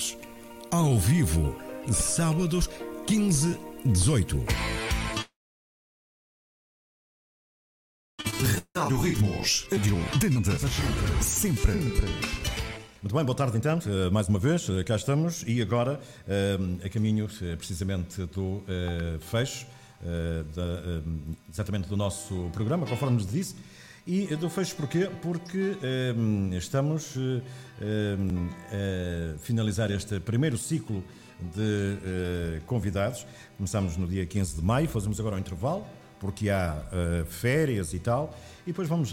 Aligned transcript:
horas. 0.00 0.16
Ao 0.70 0.98
vivo, 0.98 1.54
sábados 1.92 2.68
15, 3.06 3.58
18. 3.84 4.44
Rádio 8.76 9.00
Ritmos, 9.00 9.66
dentro 10.18 10.52
sempre. 11.20 11.72
Muito 13.02 13.14
bem, 13.14 13.24
boa 13.24 13.36
tarde 13.36 13.56
então, 13.56 13.78
eh, 13.86 14.10
mais 14.10 14.28
uma 14.28 14.38
vez, 14.38 14.68
eh, 14.68 14.84
cá 14.84 14.94
estamos 14.96 15.42
e 15.46 15.60
agora 15.60 16.00
eh, 16.28 16.58
a 16.84 16.88
caminho 16.88 17.28
precisamente 17.56 18.22
do 18.26 18.62
fecho, 19.20 19.66
exatamente 21.50 21.88
do 21.88 21.96
nosso 21.96 22.50
programa, 22.52 22.86
conforme 22.86 23.16
nos 23.16 23.26
disse. 23.26 23.54
E 24.12 24.34
do 24.34 24.50
fecho 24.50 24.74
porquê? 24.74 25.08
Porque 25.22 25.76
estamos 26.58 27.14
a 27.78 29.38
finalizar 29.38 29.88
este 29.92 30.18
primeiro 30.18 30.58
ciclo 30.58 31.04
de 31.54 32.60
convidados. 32.66 33.24
Começamos 33.56 33.96
no 33.96 34.08
dia 34.08 34.26
15 34.26 34.56
de 34.56 34.62
maio, 34.62 34.88
fazemos 34.88 35.20
agora 35.20 35.36
um 35.36 35.38
intervalo, 35.38 35.86
porque 36.18 36.50
há 36.50 36.84
férias 37.28 37.94
e 37.94 38.00
tal, 38.00 38.36
e 38.64 38.72
depois 38.72 38.88
vamos 38.88 39.12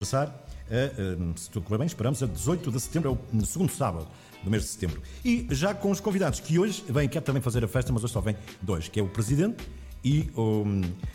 regressar 0.00 0.32
a, 0.70 1.36
se 1.36 1.50
tudo 1.50 1.64
correr 1.64 1.78
bem, 1.78 1.88
esperamos 1.88 2.22
a 2.22 2.26
18 2.26 2.70
de 2.70 2.78
setembro, 2.78 3.18
é 3.32 3.36
o 3.36 3.44
segundo 3.44 3.72
sábado 3.72 4.08
do 4.44 4.50
mês 4.50 4.62
de 4.62 4.68
setembro. 4.68 5.02
E 5.24 5.48
já 5.50 5.74
com 5.74 5.90
os 5.90 5.98
convidados 5.98 6.38
que 6.38 6.60
hoje 6.60 6.84
vêm, 6.88 7.08
quer 7.08 7.22
também 7.22 7.42
fazer 7.42 7.64
a 7.64 7.68
festa, 7.68 7.92
mas 7.92 8.04
hoje 8.04 8.12
só 8.12 8.20
vêm 8.20 8.36
dois, 8.62 8.86
que 8.86 9.00
é 9.00 9.02
o 9.02 9.08
Presidente 9.08 9.66
e 10.08 10.30
o, 10.34 10.64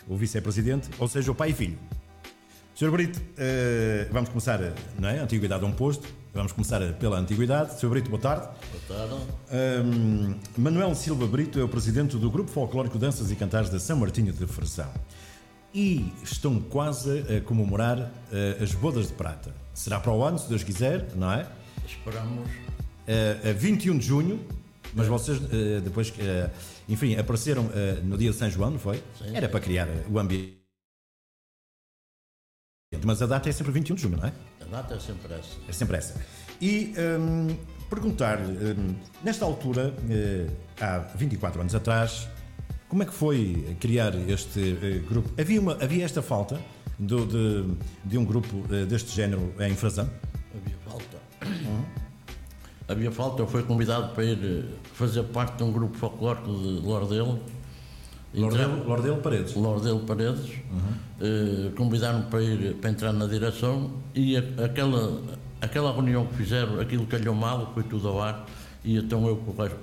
o 0.07 0.15
Vice-Presidente, 0.15 0.87
ou 0.99 1.07
seja, 1.07 1.31
o 1.31 1.35
pai 1.35 1.49
e 1.49 1.53
filho. 1.53 1.77
Sr. 2.75 2.91
Brito, 2.91 3.19
uh, 3.19 4.11
vamos 4.11 4.29
começar, 4.29 4.59
não 4.99 5.09
é? 5.09 5.19
Antiguidade 5.19 5.63
a 5.63 5.67
um 5.67 5.71
posto. 5.71 6.07
Vamos 6.33 6.51
começar 6.51 6.79
pela 6.93 7.17
antiguidade. 7.17 7.79
Sr. 7.79 7.89
Brito, 7.89 8.09
boa 8.09 8.21
tarde. 8.21 8.47
Boa 8.87 9.07
tarde. 9.07 9.23
Um, 9.85 10.35
Manuel 10.57 10.95
Silva 10.95 11.27
Brito 11.27 11.59
é 11.59 11.63
o 11.63 11.69
presidente 11.69 12.17
do 12.17 12.29
Grupo 12.29 12.49
Folclórico 12.49 12.97
Danças 12.97 13.31
e 13.31 13.35
Cantares 13.35 13.69
de 13.69 13.79
São 13.79 13.97
Martinho 13.97 14.33
de 14.33 14.45
Fresão 14.47 14.89
e 15.73 16.11
estão 16.23 16.59
quase 16.59 17.19
a 17.35 17.41
comemorar 17.41 17.97
uh, 17.97 18.63
as 18.63 18.73
bodas 18.73 19.07
de 19.07 19.13
prata. 19.13 19.53
Será 19.73 19.99
para 19.99 20.11
o 20.11 20.23
ano, 20.23 20.37
se 20.37 20.47
Deus 20.49 20.63
quiser, 20.63 21.07
não 21.15 21.31
é? 21.31 21.47
Esperamos. 21.87 22.47
Uh, 22.47 23.49
a 23.49 23.53
21 23.53 23.97
de 23.97 24.05
junho, 24.05 24.39
mas 24.93 25.07
vocês 25.07 25.39
depois, 25.83 26.13
enfim, 26.87 27.15
apareceram 27.15 27.69
no 28.03 28.17
dia 28.17 28.31
de 28.31 28.37
São 28.37 28.49
João, 28.49 28.71
não 28.71 28.79
foi? 28.79 28.97
Sim, 29.17 29.35
Era 29.35 29.47
sim. 29.47 29.51
para 29.51 29.59
criar 29.59 29.87
o 30.09 30.19
ambiente. 30.19 30.61
Mas 33.03 33.21
a 33.21 33.25
data 33.25 33.49
é 33.49 33.51
sempre 33.51 33.71
21 33.71 33.95
de 33.95 34.01
junho, 34.01 34.17
não 34.17 34.27
é? 34.27 34.33
A 34.61 34.65
data 34.65 34.93
é 34.93 34.99
sempre 34.99 35.33
essa. 35.33 35.57
É 35.67 35.71
sempre 35.71 35.97
essa. 35.97 36.21
E 36.61 36.93
um, 37.19 37.55
perguntar, 37.89 38.39
um, 38.39 38.95
nesta 39.23 39.45
altura, 39.45 39.93
há 40.79 40.99
24 41.15 41.61
anos 41.61 41.73
atrás, 41.73 42.27
como 42.93 43.01
é 43.01 43.07
que 43.07 43.13
foi 43.13 43.75
criar 43.79 44.13
este 44.29 44.59
uh, 44.59 45.09
grupo? 45.09 45.29
Havia, 45.41 45.59
uma, 45.59 45.73
havia 45.83 46.05
esta 46.05 46.21
falta 46.21 46.61
do, 46.99 47.25
de, 47.25 47.75
de, 48.05 48.19
um 48.19 48.23
grupo 48.23 48.55
uh, 48.55 48.85
deste 48.85 49.15
género 49.15 49.51
em 49.59 49.75
Frazão? 49.75 50.07
Havia 50.55 50.77
falta. 50.85 51.17
Uhum. 51.43 51.85
Havia 52.87 53.11
falta, 53.11 53.41
eu 53.41 53.47
fui 53.47 53.63
convidado 53.63 54.13
para 54.13 54.23
ir 54.23 54.37
eh, 54.43 54.82
fazer 55.03 55.23
parte 55.23 55.57
de 55.57 55.63
um 55.63 55.71
grupo 55.71 55.97
folclórico 55.97 56.47
de 56.47 56.79
Lordelo. 56.85 57.39
Lordelo, 58.33 58.87
Lordelo 58.87 59.17
Paredes. 59.17 59.53
Lordelo 59.53 59.99
Paredes. 59.99 60.49
Uhum. 60.71 61.67
Uh, 61.67 61.71
Convidaram-me 61.75 62.25
para 62.25 62.41
ir 62.41 62.75
para 62.75 62.89
entrar 62.89 63.11
na 63.11 63.27
direção 63.27 63.91
e 64.15 64.37
a, 64.37 64.39
aquela, 64.65 65.21
aquela 65.61 65.91
reunião 65.91 66.25
que 66.25 66.35
fizeram, 66.35 66.79
aquilo 66.79 67.05
calhou 67.05 67.35
mal, 67.35 67.71
foi 67.73 67.83
tudo 67.83 68.07
ao 68.07 68.21
ar, 68.21 68.45
e 68.83 68.97
então 68.97 69.27
eu, 69.27 69.37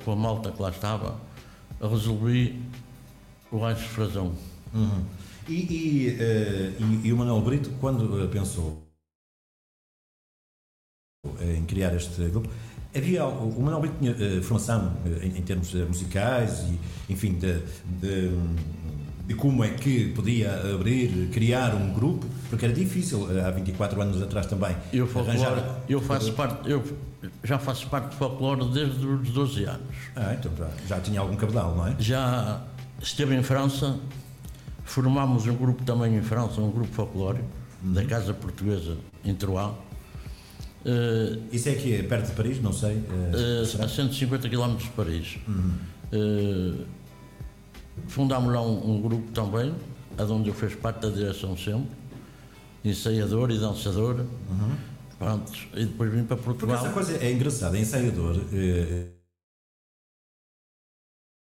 com 0.04 0.12
a 0.12 0.16
malta 0.16 0.50
que 0.50 0.60
lá 0.60 0.70
estava, 0.70 1.20
resolvi 1.80 2.60
o 3.52 3.58
Rancho 3.58 3.88
Frazão. 3.88 4.32
Uhum. 4.74 5.04
E, 5.48 5.52
e, 5.52 6.08
uh, 6.08 7.02
e, 7.04 7.08
e, 7.08 7.12
o 7.12 7.16
Manuel 7.16 7.42
Brito, 7.42 7.70
quando 7.78 8.28
pensou 8.30 8.82
em 11.40 11.64
criar 11.66 11.94
este 11.94 12.28
grupo, 12.28 12.48
havia 12.94 13.24
o 13.24 13.60
Manuel 13.60 13.80
Brito 13.80 13.96
tinha 13.98 14.12
uh, 14.12 14.42
formação 14.42 14.92
uh, 15.04 15.24
em, 15.24 15.38
em, 15.38 15.42
termos 15.42 15.72
musicais 15.74 16.64
e, 16.68 17.12
enfim, 17.12 17.34
de, 17.34 17.60
de, 18.00 18.30
de, 19.26 19.34
como 19.34 19.62
é 19.64 19.68
que 19.68 20.08
podia 20.12 20.74
abrir, 20.74 21.28
criar 21.32 21.74
um 21.74 21.92
grupo, 21.92 22.26
porque 22.48 22.64
era 22.64 22.74
difícil 22.74 23.28
há 23.44 23.50
24 23.50 24.00
anos 24.00 24.22
atrás 24.22 24.46
também. 24.46 24.76
Eu, 24.92 25.06
folclore, 25.06 25.38
arranjar... 25.38 25.80
eu 25.88 26.00
faço 26.00 26.32
parte, 26.32 26.68
eu 26.68 26.82
já 27.44 27.58
faço 27.58 27.86
parte 27.88 28.10
de 28.10 28.16
folclore 28.16 28.64
desde 28.72 29.06
os 29.06 29.30
12 29.30 29.64
anos. 29.64 29.96
Ah, 30.16 30.34
então 30.38 30.50
já, 30.56 30.68
já 30.88 31.00
tinha 31.00 31.20
algum 31.20 31.36
cabedal, 31.36 31.74
não 31.76 31.86
é? 31.86 31.94
Já 31.98 32.62
esteve 33.00 33.34
em 33.34 33.42
França, 33.42 33.98
formámos 34.84 35.46
um 35.46 35.54
grupo 35.54 35.84
também 35.84 36.16
em 36.16 36.22
França, 36.22 36.60
um 36.60 36.70
grupo 36.70 36.92
folclórico, 36.92 37.44
uhum. 37.84 37.92
da 37.92 38.04
Casa 38.04 38.34
Portuguesa 38.34 38.96
em 39.24 39.34
Troyes. 39.34 39.74
Uh, 40.84 41.42
Isso 41.52 41.68
é 41.68 41.74
que 41.74 41.94
é 41.94 42.02
perto 42.02 42.28
de 42.28 42.32
Paris, 42.32 42.60
não 42.60 42.72
sei. 42.72 42.96
Uh, 42.96 43.82
a 43.82 43.88
150 43.88 44.48
km 44.48 44.76
de 44.76 44.88
Paris. 44.90 45.38
Uhum. 45.46 45.72
Uh, 46.12 46.86
fundámos 48.08 48.52
lá 48.52 48.62
um, 48.62 48.96
um, 48.96 49.00
grupo 49.00 49.30
também, 49.32 49.74
onde 50.18 50.48
eu 50.48 50.54
fiz 50.54 50.74
parte 50.74 51.02
da 51.02 51.10
direção 51.10 51.56
sempre, 51.56 51.90
ensaiador 52.84 53.50
e 53.50 53.58
dançador. 53.58 54.20
Uhum. 54.20 54.76
Pronto, 55.18 55.52
e 55.74 55.84
depois 55.84 56.10
vim 56.10 56.24
para 56.24 56.38
Portugal. 56.38 56.78
Porque 56.78 56.86
essa 56.86 56.94
coisa 56.94 57.24
é 57.24 57.30
engraçada, 57.30 57.78
ensaiador. 57.78 58.40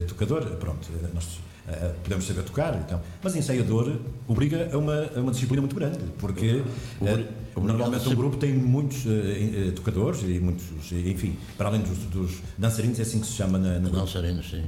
Tocador, 0.09 0.45
pronto, 0.57 0.89
nós 1.15 1.25
uh, 1.69 1.95
podemos 2.03 2.27
saber 2.27 2.43
tocar, 2.43 2.77
então, 2.85 3.01
mas 3.23 3.37
ensaiador 3.37 3.97
obriga 4.27 4.69
a 4.73 4.77
uma, 4.77 5.09
a 5.15 5.21
uma 5.21 5.31
disciplina 5.31 5.63
muito 5.63 5.77
grande, 5.77 5.99
porque 6.19 6.63
uh, 7.01 7.61
normalmente 7.61 8.09
um 8.09 8.15
grupo 8.17 8.37
tem 8.37 8.53
muitos 8.53 9.07
uh, 9.07 9.73
tocadores 9.77 10.23
e 10.23 10.41
muitos, 10.41 10.65
enfim, 10.91 11.37
para 11.57 11.69
além 11.69 11.81
dos, 11.83 11.99
dos, 12.11 12.43
dançarinos, 12.59 12.99
é 12.99 13.03
assim 13.03 13.21
que 13.21 13.27
se 13.27 13.35
chama 13.35 13.57
na, 13.57 13.79
na 13.79 13.89
dançarinos, 13.89 14.51
sim. 14.51 14.65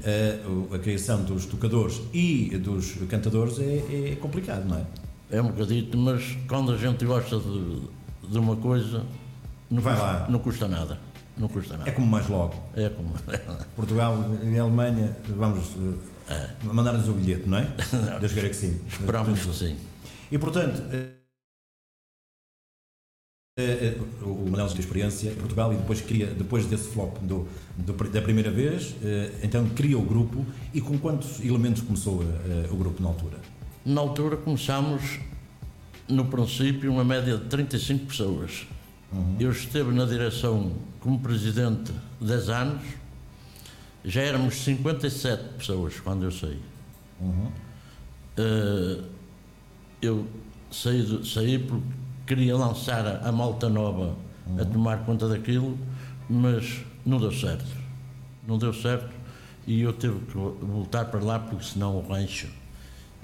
a 0.72 0.78
criação 0.78 1.24
dos 1.24 1.44
tocadores 1.44 2.00
e 2.14 2.56
dos 2.58 2.92
cantadores 3.08 3.58
é, 3.58 4.12
é, 4.12 4.16
complicado, 4.20 4.64
não 4.68 4.78
é? 4.78 4.86
É 5.30 5.42
um 5.42 5.48
bocadito, 5.48 5.98
mas 5.98 6.38
quando 6.46 6.70
a 6.70 6.76
gente 6.76 7.04
gosta 7.04 7.40
de, 7.40 7.80
de 8.30 8.38
uma 8.38 8.54
coisa, 8.54 9.04
não, 9.68 9.82
Vai 9.82 9.94
custa, 9.94 10.06
lá. 10.06 10.26
não 10.28 10.38
custa 10.38 10.68
nada. 10.68 10.98
Não 11.36 11.48
custa 11.48 11.76
nada. 11.76 11.90
É 11.90 11.92
como 11.92 12.06
mais 12.06 12.28
logo. 12.28 12.54
É 12.74 12.88
como. 12.88 13.14
Portugal 13.76 14.16
e 14.42 14.58
Alemanha, 14.58 15.14
vamos 15.28 15.76
é. 16.28 16.50
mandar-nos 16.62 17.08
o 17.08 17.12
bilhete, 17.12 17.48
não 17.48 17.58
é? 17.58 17.68
Deus 18.20 18.32
queira 18.32 18.48
que 18.48 18.56
sim. 18.56 18.80
Esperamos 18.88 19.46
assim. 19.48 19.76
E 20.32 20.38
portanto, 20.38 20.82
o 24.22 24.50
Manel 24.50 24.66
de 24.68 24.80
experiência 24.80 25.30
em 25.30 25.34
Portugal 25.34 25.72
e 25.72 25.76
depois 25.76 26.00
cria, 26.00 26.26
depois 26.26 26.66
desse 26.66 26.88
flop 26.88 27.16
do, 27.18 27.48
do, 27.76 27.92
da 28.10 28.20
primeira 28.20 28.50
vez, 28.50 28.94
então 29.42 29.68
cria 29.70 29.98
o 29.98 30.02
grupo 30.02 30.44
e 30.74 30.80
com 30.80 30.98
quantos 30.98 31.40
elementos 31.40 31.82
começou 31.82 32.22
o 32.70 32.76
grupo 32.76 33.02
na 33.02 33.08
altura? 33.08 33.38
Na 33.84 34.00
altura 34.00 34.36
começámos, 34.36 35.20
no 36.08 36.24
princípio, 36.26 36.92
uma 36.92 37.04
média 37.04 37.38
de 37.38 37.44
35 37.44 38.06
pessoas. 38.06 38.66
Uhum. 39.12 39.36
Eu 39.38 39.50
esteve 39.50 39.92
na 39.92 40.04
direção 40.04 40.72
como 41.00 41.18
presidente 41.20 41.92
10 42.20 42.48
anos, 42.48 42.82
já 44.04 44.22
éramos 44.22 44.56
57 44.56 45.42
pessoas 45.58 45.98
quando 46.00 46.24
eu 46.24 46.30
saí. 46.30 46.60
Uhum. 47.20 47.50
Uh, 48.38 49.04
eu 50.02 50.26
saí, 50.70 51.24
saí 51.24 51.58
porque 51.58 51.86
queria 52.26 52.56
lançar 52.56 53.06
a, 53.06 53.28
a 53.28 53.32
malta 53.32 53.68
nova 53.68 54.16
uhum. 54.46 54.60
a 54.60 54.64
tomar 54.64 54.98
conta 55.04 55.28
daquilo, 55.28 55.78
mas 56.28 56.84
não 57.04 57.18
deu 57.18 57.32
certo. 57.32 57.66
Não 58.46 58.58
deu 58.58 58.72
certo 58.72 59.10
e 59.66 59.82
eu 59.82 59.92
tive 59.92 60.20
que 60.26 60.34
voltar 60.34 61.06
para 61.06 61.20
lá 61.20 61.38
porque 61.38 61.64
senão 61.64 61.96
o 61.96 62.08
rancho 62.08 62.46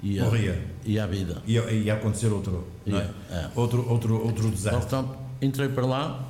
ia, 0.01 0.23
Morria. 0.23 0.61
ia 0.85 1.03
à 1.03 1.07
vida. 1.07 1.41
Ia, 1.47 1.71
ia 1.71 1.93
acontecer 1.93 2.27
outro, 2.27 2.67
é? 2.85 3.09
É. 3.31 3.49
outro, 3.55 3.89
outro, 3.89 4.25
outro 4.25 4.49
desastre. 4.49 4.81
Portanto, 4.81 5.17
entrei 5.43 5.69
para 5.69 5.85
lá, 5.85 6.23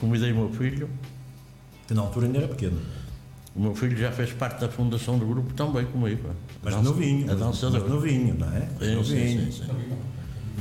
convidei 0.00 0.32
o 0.32 0.36
meu 0.36 0.50
filho. 0.50 0.88
Que 1.86 1.94
na 1.94 2.00
altura 2.02 2.26
ainda 2.26 2.38
era 2.38 2.48
pequeno. 2.48 2.80
O 3.54 3.60
meu 3.60 3.74
filho 3.74 3.96
já 3.96 4.10
fez 4.10 4.32
parte 4.32 4.60
da 4.60 4.68
fundação 4.68 5.18
do 5.18 5.26
grupo 5.26 5.52
também 5.54 5.84
comigo. 5.84 6.30
Mas 6.62 6.74
dança- 6.74 6.88
novinho. 6.88 7.24
A 7.24 7.26
mas- 7.34 7.38
dançador. 7.38 7.80
Mas 7.82 7.90
novinho, 7.90 8.34
não 8.38 8.48
é? 8.48 8.60
Sim, 8.60 8.94
novinho. 8.94 9.04
sim, 9.04 9.52
sim, 9.52 9.64
sim. 9.64 9.72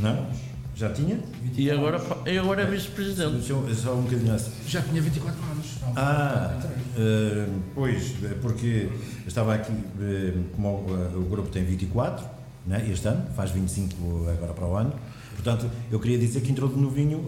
Não? 0.01 0.27
Já 0.75 0.91
tinha? 0.91 1.19
E 1.55 1.69
agora, 1.71 2.01
e 2.25 2.37
agora 2.37 2.63
é 2.63 2.65
vice-presidente. 2.65 3.45
Só 3.75 3.93
um 3.93 4.01
bocadinho 4.03 4.33
assim. 4.33 4.51
Já 4.67 4.81
tinha 4.81 5.01
24 5.01 5.39
anos. 5.51 5.65
Não, 5.81 5.93
Ah, 5.95 6.59
eh, 6.97 7.47
pois, 7.75 8.15
eh, 8.23 8.37
porque 8.41 8.89
eu 9.21 9.27
estava 9.27 9.53
aqui, 9.55 9.71
eh, 10.01 10.33
como 10.55 10.67
o, 10.69 10.85
eh, 11.13 11.15
o 11.17 11.21
grupo 11.29 11.49
tem 11.49 11.63
24, 11.63 12.25
né, 12.65 12.85
este 12.91 13.07
ano, 13.07 13.25
faz 13.35 13.51
25 13.51 14.27
agora 14.29 14.53
para 14.53 14.65
o 14.67 14.75
ano, 14.75 14.93
portanto, 15.33 15.69
eu 15.91 15.99
queria 15.99 16.17
dizer 16.17 16.41
que 16.41 16.51
entrou 16.51 16.69
de 16.69 16.79
novinho, 16.79 17.25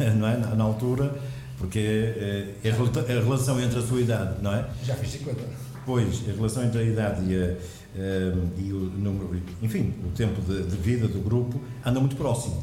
eh, 0.00 0.10
não 0.16 0.28
é, 0.28 0.36
na, 0.36 0.64
altura, 0.64 1.14
Porque 1.58 1.78
eh, 1.78 2.54
a 2.64 3.22
relação 3.22 3.60
entre 3.60 3.78
a 3.78 3.82
sua 3.82 4.00
idade, 4.00 4.42
não 4.42 4.54
é? 4.54 4.66
Já 4.84 4.94
fiz 4.94 5.10
50. 5.12 5.40
Pois, 5.84 6.28
a 6.28 6.32
relação 6.32 6.64
entre 6.64 6.80
a 6.80 6.82
idade 6.82 7.22
e, 7.24 7.34
a, 7.34 7.56
eh, 7.96 8.34
e 8.58 8.72
o 8.72 8.78
número, 8.78 9.40
enfim, 9.62 9.94
o 10.04 10.10
tempo 10.10 10.40
de, 10.42 10.64
de, 10.64 10.76
vida 10.76 11.08
do 11.08 11.20
grupo 11.20 11.60
anda 11.84 12.00
muito 12.00 12.16
próximo. 12.16 12.62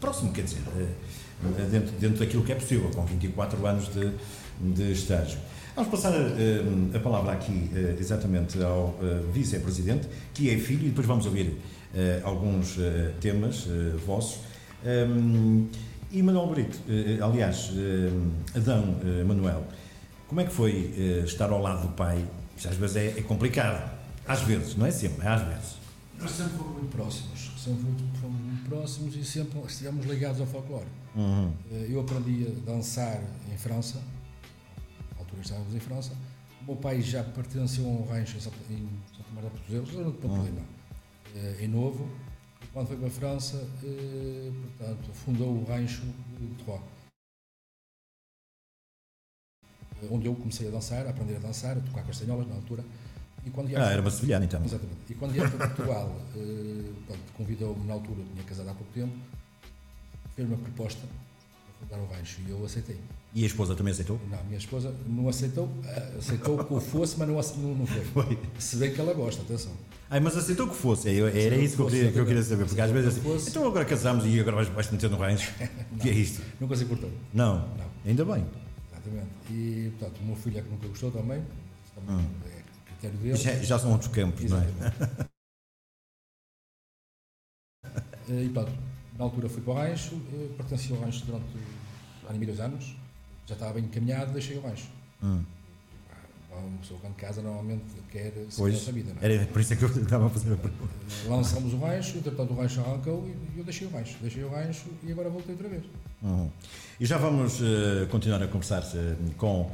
Próximo, 0.00 0.32
quer 0.32 0.42
dizer, 0.42 0.62
dentro, 1.70 1.92
dentro 1.98 2.18
daquilo 2.18 2.42
que 2.42 2.52
é 2.52 2.54
possível, 2.56 2.90
com 2.90 3.04
24 3.04 3.66
anos 3.66 3.88
de, 3.92 4.10
de 4.60 4.92
estágio. 4.92 5.38
Vamos 5.76 5.90
passar 5.90 6.12
a 6.94 6.98
palavra 7.00 7.32
aqui 7.32 7.68
exatamente 7.98 8.62
ao 8.62 8.96
vice-presidente, 9.32 10.08
que 10.32 10.48
é 10.48 10.56
filho, 10.56 10.86
e 10.86 10.88
depois 10.88 11.06
vamos 11.06 11.26
ouvir 11.26 11.58
alguns 12.24 12.76
temas 13.20 13.66
vossos. 14.04 14.40
Um, 14.84 15.68
e 16.14 16.22
Manuel 16.22 16.46
Brito, 16.46 16.78
eh, 16.88 17.18
aliás, 17.20 17.72
eh, 17.74 18.56
Adão 18.56 19.00
eh, 19.02 19.24
Manuel, 19.24 19.66
como 20.28 20.40
é 20.40 20.44
que 20.44 20.52
foi 20.52 20.94
estar 21.24 21.50
ao 21.50 21.60
lado 21.60 21.88
do 21.88 21.94
pai? 21.94 22.24
Isto 22.56 22.68
às 22.68 22.76
vezes 22.76 22.96
é, 22.96 23.06
é, 23.18 23.22
complicado. 23.22 23.90
Às 24.24 24.42
vezes, 24.42 24.76
não 24.76 24.86
é 24.86 24.92
sempre, 24.92 25.26
é 25.26 25.28
às 25.28 25.42
vezes. 25.42 25.74
Nós 26.16 26.30
sempre 26.30 26.56
fomos 26.56 26.72
muito 26.74 26.96
próximos, 26.96 27.50
sempre 27.58 27.84
fomos 28.20 28.40
muito 28.40 28.68
próximos 28.68 29.16
e 29.16 29.24
sempre 29.24 29.58
estivemos 29.66 30.06
ligados 30.06 30.40
ao 30.40 30.46
folclore. 30.46 30.86
Uhum. 31.16 31.52
Eu 31.88 32.00
aprendi 32.00 32.46
a 32.46 32.70
dançar 32.70 33.20
em 33.52 33.56
França, 33.56 34.00
na 35.14 35.18
altura 35.18 35.42
estávamos 35.42 35.74
em 35.74 35.80
França. 35.80 36.12
O 36.62 36.66
meu 36.66 36.76
pai 36.76 37.02
já 37.02 37.24
pertenceu 37.24 37.86
a 37.86 37.88
um 37.88 38.06
rancho 38.06 38.36
em 38.36 38.40
Santa 38.40 38.56
Maria 39.34 39.50
da 39.50 39.50
Portugal, 39.50 39.84
zona 39.84 40.12
de 40.12 40.18
Pampelina, 40.18 40.60
uhum. 40.60 40.73
Em 41.60 41.68
Novo, 41.68 42.08
quando 42.72 42.88
foi 42.88 42.96
para 42.96 43.06
a 43.06 43.10
França, 43.10 43.68
eh, 43.84 44.50
portanto, 44.76 45.12
fundou 45.12 45.48
o 45.48 45.64
rancho 45.64 46.02
de 46.38 46.64
Troyes. 46.64 46.82
Eh, 50.02 50.08
onde 50.10 50.26
eu 50.26 50.34
comecei 50.34 50.68
a 50.68 50.70
dançar, 50.70 51.06
a 51.06 51.10
aprender 51.10 51.36
a 51.36 51.38
dançar, 51.38 51.76
a 51.76 51.80
tocar 51.80 52.04
castanholas 52.04 52.48
na 52.48 52.54
altura. 52.56 52.84
E 53.46 53.50
quando 53.50 53.68
ah, 53.76 53.90
era 53.92 54.00
uma 54.00 54.10
sevilhana 54.10 54.44
então. 54.44 54.64
Exatamente. 54.64 54.98
E 55.08 55.14
quando 55.14 55.36
ia 55.36 55.48
para 55.48 55.68
Portugal, 55.68 56.20
eh, 56.34 57.16
convidou-me 57.36 57.86
na 57.86 57.94
altura, 57.94 58.20
eu 58.20 58.26
tinha 58.32 58.44
casado 58.44 58.70
há 58.70 58.74
pouco 58.74 58.92
tempo, 58.92 59.14
fez 60.34 60.48
uma 60.48 60.56
proposta 60.56 61.06
para 61.06 61.98
fundar 61.98 61.98
o 61.98 62.16
rancho 62.16 62.40
e 62.46 62.50
eu 62.50 62.64
aceitei. 62.64 62.98
E 63.34 63.44
a 63.44 63.46
esposa 63.46 63.74
também 63.74 63.92
aceitou? 63.92 64.18
Não, 64.30 64.38
a 64.38 64.42
minha 64.44 64.58
esposa 64.58 64.94
não 65.06 65.28
aceitou, 65.28 65.68
eh, 65.84 66.14
aceitou 66.18 66.64
que 66.64 66.72
eu 66.72 66.80
fosse, 66.80 67.16
mas 67.18 67.28
não, 67.28 67.74
não, 67.74 67.86
foi. 67.86 68.04
foi. 68.24 68.38
Se 68.58 68.76
bem 68.76 68.92
que 68.92 69.00
ela 69.00 69.12
gosta, 69.12 69.42
atenção. 69.42 69.72
Ai, 70.14 70.20
mas 70.20 70.36
aceitou 70.36 70.68
que 70.68 70.76
fosse, 70.76 71.08
era 71.08 71.56
isso 71.56 71.74
que, 71.74 71.82
eu 71.82 71.86
queria, 71.88 72.12
que 72.12 72.18
eu 72.20 72.24
queria 72.24 72.42
saber, 72.44 72.66
porque 72.66 72.80
às 72.80 72.88
vezes 72.92 73.18
assim, 73.18 73.50
então 73.50 73.66
agora 73.66 73.84
casamos 73.84 74.24
e 74.24 74.38
agora 74.38 74.54
vais, 74.54 74.68
vais 74.68 74.88
meter 74.88 75.10
no 75.10 75.16
rancho. 75.16 75.52
O 75.90 75.98
que 75.98 76.08
é 76.08 76.12
isto? 76.12 76.40
Nunca 76.60 76.76
se 76.76 76.84
cortou. 76.84 77.10
Não. 77.32 77.66
não, 77.76 77.84
ainda 78.06 78.24
bem. 78.24 78.46
Exatamente. 78.92 79.28
E, 79.50 79.92
portanto, 79.98 80.20
o 80.20 80.24
meu 80.24 80.36
filho 80.36 80.58
é 80.60 80.62
que 80.62 80.68
nunca 80.68 80.86
gostou 80.86 81.10
também, 81.10 81.42
também 81.96 82.24
hum. 82.24 82.30
é 82.46 82.62
critério 82.90 83.18
dele. 83.18 83.36
Já, 83.36 83.54
já, 83.56 83.76
são 83.76 83.90
outros 83.90 84.12
campos, 84.12 84.44
Exatamente. 84.44 84.72
não 84.78 85.06
é? 85.06 85.26
Eh, 88.30 88.44
e, 88.44 88.48
portanto, 88.50 88.78
na 89.18 89.24
altura 89.24 89.48
fui 89.48 89.62
para 89.62 89.72
o 89.72 89.76
rancho, 89.76 90.14
eh, 90.32 90.48
pertencia 90.56 90.94
ao 90.94 91.02
rancho 91.02 91.26
durante 91.26 91.44
há 92.28 92.32
dois 92.32 92.60
anos, 92.60 92.94
já 93.48 93.54
estava 93.54 93.72
bem 93.72 93.84
encaminhado, 93.84 94.32
deixei 94.32 94.56
o 94.58 94.60
rancho. 94.60 94.86
Hum. 95.20 95.42
Uma 96.58 96.78
pessoa 96.78 97.00
quando 97.00 97.14
casa 97.14 97.42
normalmente 97.42 97.84
quer 98.10 98.32
seguir 98.48 98.74
essa 98.74 98.92
vida. 98.92 99.12
Não 99.14 99.22
é? 99.22 99.34
Era 99.34 99.46
por 99.46 99.60
isso 99.60 99.72
é 99.72 99.76
que 99.76 99.84
eu 99.84 99.88
estava 99.88 100.26
a 100.26 100.30
fazer 100.30 100.52
a 100.52 100.56
pergunta. 100.56 100.92
Eh, 101.24 101.28
lançamos 101.28 101.72
o 101.72 101.78
rancho, 101.78 102.18
entretanto 102.18 102.52
o 102.52 102.56
rancho 102.56 102.80
arrancou 102.80 103.28
e 103.54 103.58
eu 103.58 103.64
deixei 103.64 103.86
o 103.86 103.90
rancho. 103.90 104.16
Deixei 104.20 104.44
o 104.44 104.48
rancho 104.48 104.86
e 105.02 105.12
agora 105.12 105.28
voltei 105.28 105.54
outra 105.54 105.68
vez. 105.68 105.82
Uhum. 106.22 106.50
E 106.98 107.04
já 107.04 107.18
vamos 107.18 107.60
uh, 107.60 108.06
continuar 108.10 108.42
a 108.42 108.46
conversar 108.46 108.82
uh, 108.82 109.34
com 109.36 109.62
uh, 109.62 109.72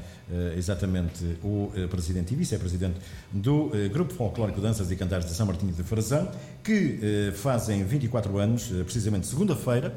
exatamente 0.56 1.24
o 1.42 1.70
presidente 1.88 2.32
e 2.32 2.36
vice-presidente 2.36 2.98
do 3.30 3.70
Grupo 3.92 4.12
Folclórico 4.14 4.60
Danças 4.60 4.90
e 4.90 4.96
Cantares 4.96 5.26
de 5.26 5.32
São 5.32 5.46
Martinho 5.46 5.72
de 5.72 5.82
Farazão, 5.82 6.30
que 6.64 7.30
fazem 7.34 7.84
24 7.84 8.38
anos, 8.38 8.68
precisamente 8.84 9.26
segunda-feira, 9.26 9.94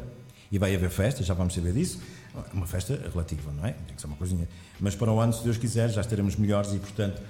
e 0.51 0.59
vai 0.59 0.75
haver 0.75 0.89
festa, 0.89 1.23
já 1.23 1.33
vamos 1.33 1.53
saber 1.53 1.73
disso. 1.73 1.99
Uma 2.53 2.65
festa 2.65 2.99
relativa, 3.11 3.51
não 3.51 3.65
é? 3.65 3.71
Tem 3.71 3.95
que 3.95 4.01
ser 4.01 4.07
uma 4.07 4.15
coisinha. 4.15 4.47
Mas 4.79 4.95
para 4.95 5.11
o 5.11 5.19
ano, 5.19 5.33
se 5.33 5.43
Deus 5.43 5.57
quiser, 5.57 5.89
já 5.89 6.01
estaremos 6.01 6.35
melhores 6.35 6.73
e, 6.73 6.79
portanto, 6.79 7.21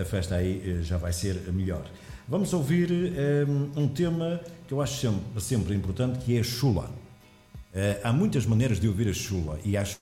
a 0.00 0.04
festa 0.04 0.36
aí 0.36 0.62
eh, 0.64 0.82
já 0.82 0.96
vai 0.96 1.12
ser 1.12 1.34
melhor. 1.52 1.84
Vamos 2.26 2.52
ouvir 2.54 2.90
um, 2.90 3.74
eh, 3.76 3.80
um 3.80 3.88
tema 3.88 4.40
que 4.66 4.72
eu 4.72 4.80
acho 4.80 4.98
sempre, 4.98 5.40
sempre 5.42 5.74
importante, 5.74 6.18
que 6.20 6.36
é 6.36 6.40
a 6.40 6.44
chula. 6.44 6.90
Há 8.02 8.10
muitas 8.10 8.46
maneiras 8.46 8.80
de 8.80 8.88
ouvir 8.88 9.06
a 9.06 9.12
chula 9.12 9.60
e 9.62 9.76
acho 9.76 9.98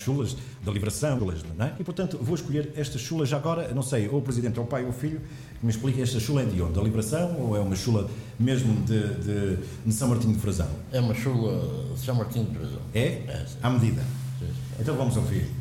chulas 0.00 0.36
da 0.64 0.72
liberação, 0.72 1.18
não 1.56 1.66
é? 1.66 1.74
E 1.78 1.84
portanto 1.84 2.18
vou 2.20 2.34
escolher 2.34 2.72
esta 2.74 2.98
chula 2.98 3.26
já 3.26 3.36
agora, 3.36 3.72
não 3.74 3.82
sei, 3.82 4.08
ou 4.08 4.18
o 4.18 4.22
presidente 4.22 4.58
ou 4.58 4.64
o 4.64 4.68
pai 4.68 4.82
ou 4.82 4.90
o 4.90 4.92
filho, 4.92 5.20
que 5.58 5.64
me 5.64 5.70
explique 5.70 6.00
esta 6.00 6.18
chula 6.18 6.42
é 6.42 6.46
de 6.46 6.60
onde? 6.60 6.72
Da 6.72 6.82
liberação 6.82 7.38
ou 7.38 7.56
é 7.56 7.60
uma 7.60 7.76
chula 7.76 8.08
mesmo 8.38 8.74
de, 8.86 9.14
de, 9.16 9.56
de 9.84 9.92
São 9.92 10.08
Martinho 10.08 10.34
de 10.34 10.40
Frazão? 10.40 10.68
É 10.90 11.00
uma 11.00 11.14
chula 11.14 11.92
de 11.94 12.00
São 12.00 12.14
Martinho 12.14 12.46
de 12.46 12.56
Frazão. 12.56 12.80
É? 12.94 13.06
é 13.28 13.44
sim. 13.46 13.58
À 13.62 13.70
medida. 13.70 14.02
Sim, 14.38 14.46
sim. 14.46 14.52
Então 14.80 14.96
vamos 14.96 15.16
ouvir. 15.16 15.59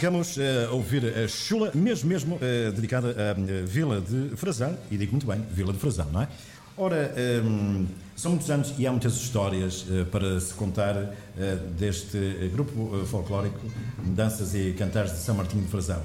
Ficamos 0.00 0.38
eh, 0.38 0.66
a 0.66 0.72
ouvir 0.72 1.04
a 1.04 1.28
chula, 1.28 1.72
mesmo, 1.74 2.08
mesmo 2.08 2.38
eh, 2.40 2.70
dedicada 2.70 3.10
à 3.10 3.38
eh, 3.38 3.64
Vila 3.66 4.00
de 4.00 4.34
Frazão, 4.34 4.74
e 4.90 4.96
digo 4.96 5.12
muito 5.12 5.26
bem, 5.26 5.44
Vila 5.52 5.74
de 5.74 5.78
Frazão, 5.78 6.06
não 6.10 6.22
é? 6.22 6.28
Ora, 6.74 7.12
ehm, 7.14 7.84
são 8.16 8.30
muitos 8.30 8.50
anos 8.50 8.72
e 8.78 8.86
há 8.86 8.90
muitas 8.90 9.12
histórias 9.16 9.84
eh, 9.90 10.04
para 10.04 10.40
se 10.40 10.54
contar 10.54 10.96
eh, 10.96 11.58
deste 11.78 12.16
grupo 12.50 12.98
eh, 13.02 13.04
folclórico 13.04 13.60
Danças 14.02 14.54
e 14.54 14.72
Cantares 14.72 15.12
de 15.12 15.18
São 15.18 15.34
Martinho 15.34 15.64
de 15.64 15.68
Frazão. 15.68 16.00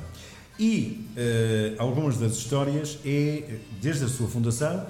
E 0.60 1.08
algumas 1.78 2.18
das 2.18 2.34
histórias 2.34 3.00
é, 3.06 3.44
desde 3.82 4.04
a 4.04 4.10
sua 4.10 4.28
fundação, 4.28 4.86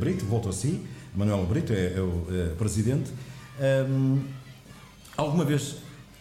Brito, 0.00 0.24
voltou 0.24 0.50
a 0.50 0.52
si, 0.52 0.80
Manuel 1.14 1.46
Brito 1.46 1.72
é, 1.72 1.94
é 1.94 2.00
o 2.00 2.56
presidente, 2.58 3.12
ehm, 3.60 4.18
alguma 5.16 5.44
vez 5.44 5.76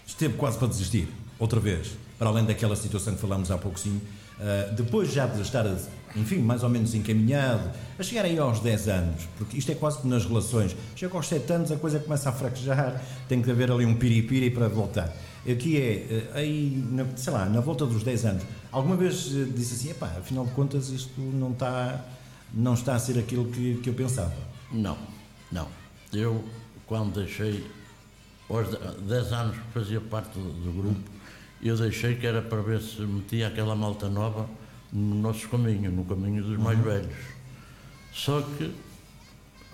esteve 0.06 0.36
quase 0.36 0.60
para 0.60 0.68
desistir, 0.68 1.08
outra 1.40 1.60
vez, 1.60 1.92
para 2.22 2.30
além 2.30 2.46
daquela 2.46 2.76
situação 2.76 3.16
que 3.16 3.20
falámos 3.20 3.50
há 3.50 3.58
pouco 3.58 3.80
uh, 3.80 4.76
depois 4.76 5.12
já 5.12 5.26
de 5.26 5.42
estar, 5.42 5.66
enfim, 6.16 6.38
mais 6.38 6.62
ou 6.62 6.70
menos 6.70 6.94
encaminhado, 6.94 7.72
a 7.98 8.04
chegar 8.04 8.26
aí 8.26 8.38
aos 8.38 8.60
10 8.60 8.88
anos, 8.90 9.28
porque 9.40 9.58
isto 9.58 9.72
é 9.72 9.74
quase 9.74 9.98
como 9.98 10.14
nas 10.14 10.24
relações, 10.24 10.76
chega 10.96 11.18
aos 11.18 11.28
7 11.28 11.52
anos 11.52 11.72
a 11.72 11.78
coisa 11.78 12.00
começa 12.00 12.30
a 12.30 12.32
fraquejar, 12.32 13.02
tem 13.28 13.42
que 13.42 13.50
haver 13.50 13.72
ali 13.72 13.88
um 13.88 13.96
piripiri 13.96 14.52
para 14.52 14.68
voltar. 14.68 15.12
Aqui 15.52 15.82
é, 15.82 16.30
uh, 16.36 16.38
aí, 16.38 16.86
na, 16.92 17.08
sei 17.16 17.34
lá, 17.34 17.46
na 17.46 17.60
volta 17.60 17.88
dos 17.88 18.04
10 18.04 18.26
anos, 18.26 18.44
alguma 18.72 18.96
vez 18.96 19.26
uh, 19.34 19.46
disse 19.46 19.74
assim, 19.74 19.90
epá, 19.90 20.16
afinal 20.20 20.46
de 20.46 20.52
contas 20.52 20.90
isto 20.90 21.20
não 21.20 21.54
está, 21.54 22.06
não 22.54 22.76
está 22.76 22.94
a 22.94 23.00
ser 23.00 23.18
aquilo 23.18 23.46
que, 23.46 23.80
que 23.82 23.90
eu 23.90 23.96
pensava. 23.96 24.32
Não, 24.72 24.96
não. 25.52 25.68
Eu, 26.14 26.46
quando 26.86 27.16
deixei, 27.16 27.66
aos 28.48 28.68
10 29.08 29.34
anos 29.34 29.58
que 29.58 29.74
fazia 29.74 30.00
parte 30.00 30.38
do, 30.38 30.54
do 30.54 30.72
grupo, 30.72 31.22
eu 31.64 31.76
deixei 31.78 32.16
que 32.16 32.26
era 32.26 32.42
para 32.42 32.62
ver 32.62 32.82
se 32.82 33.02
metia 33.02 33.48
aquela 33.48 33.76
malta 33.76 34.10
nova 34.10 34.48
no 34.92 35.16
nosso 35.16 35.48
caminho, 35.50 35.92
no 35.92 36.04
caminho 36.06 36.44
dos 36.44 36.58
mais 36.58 36.78
velhos. 36.80 37.16
Só 38.14 38.42
que, 38.42 38.72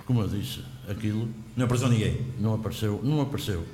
como 0.05 0.21
eu 0.21 0.27
disse, 0.27 0.63
aquilo 0.87 1.27
Não 1.55 1.65
apareceu 1.65 1.89
ninguém. 1.89 2.27
não 2.39 2.53
apareceu, 2.53 2.99
não 3.03 3.21
apareceu. 3.21 3.65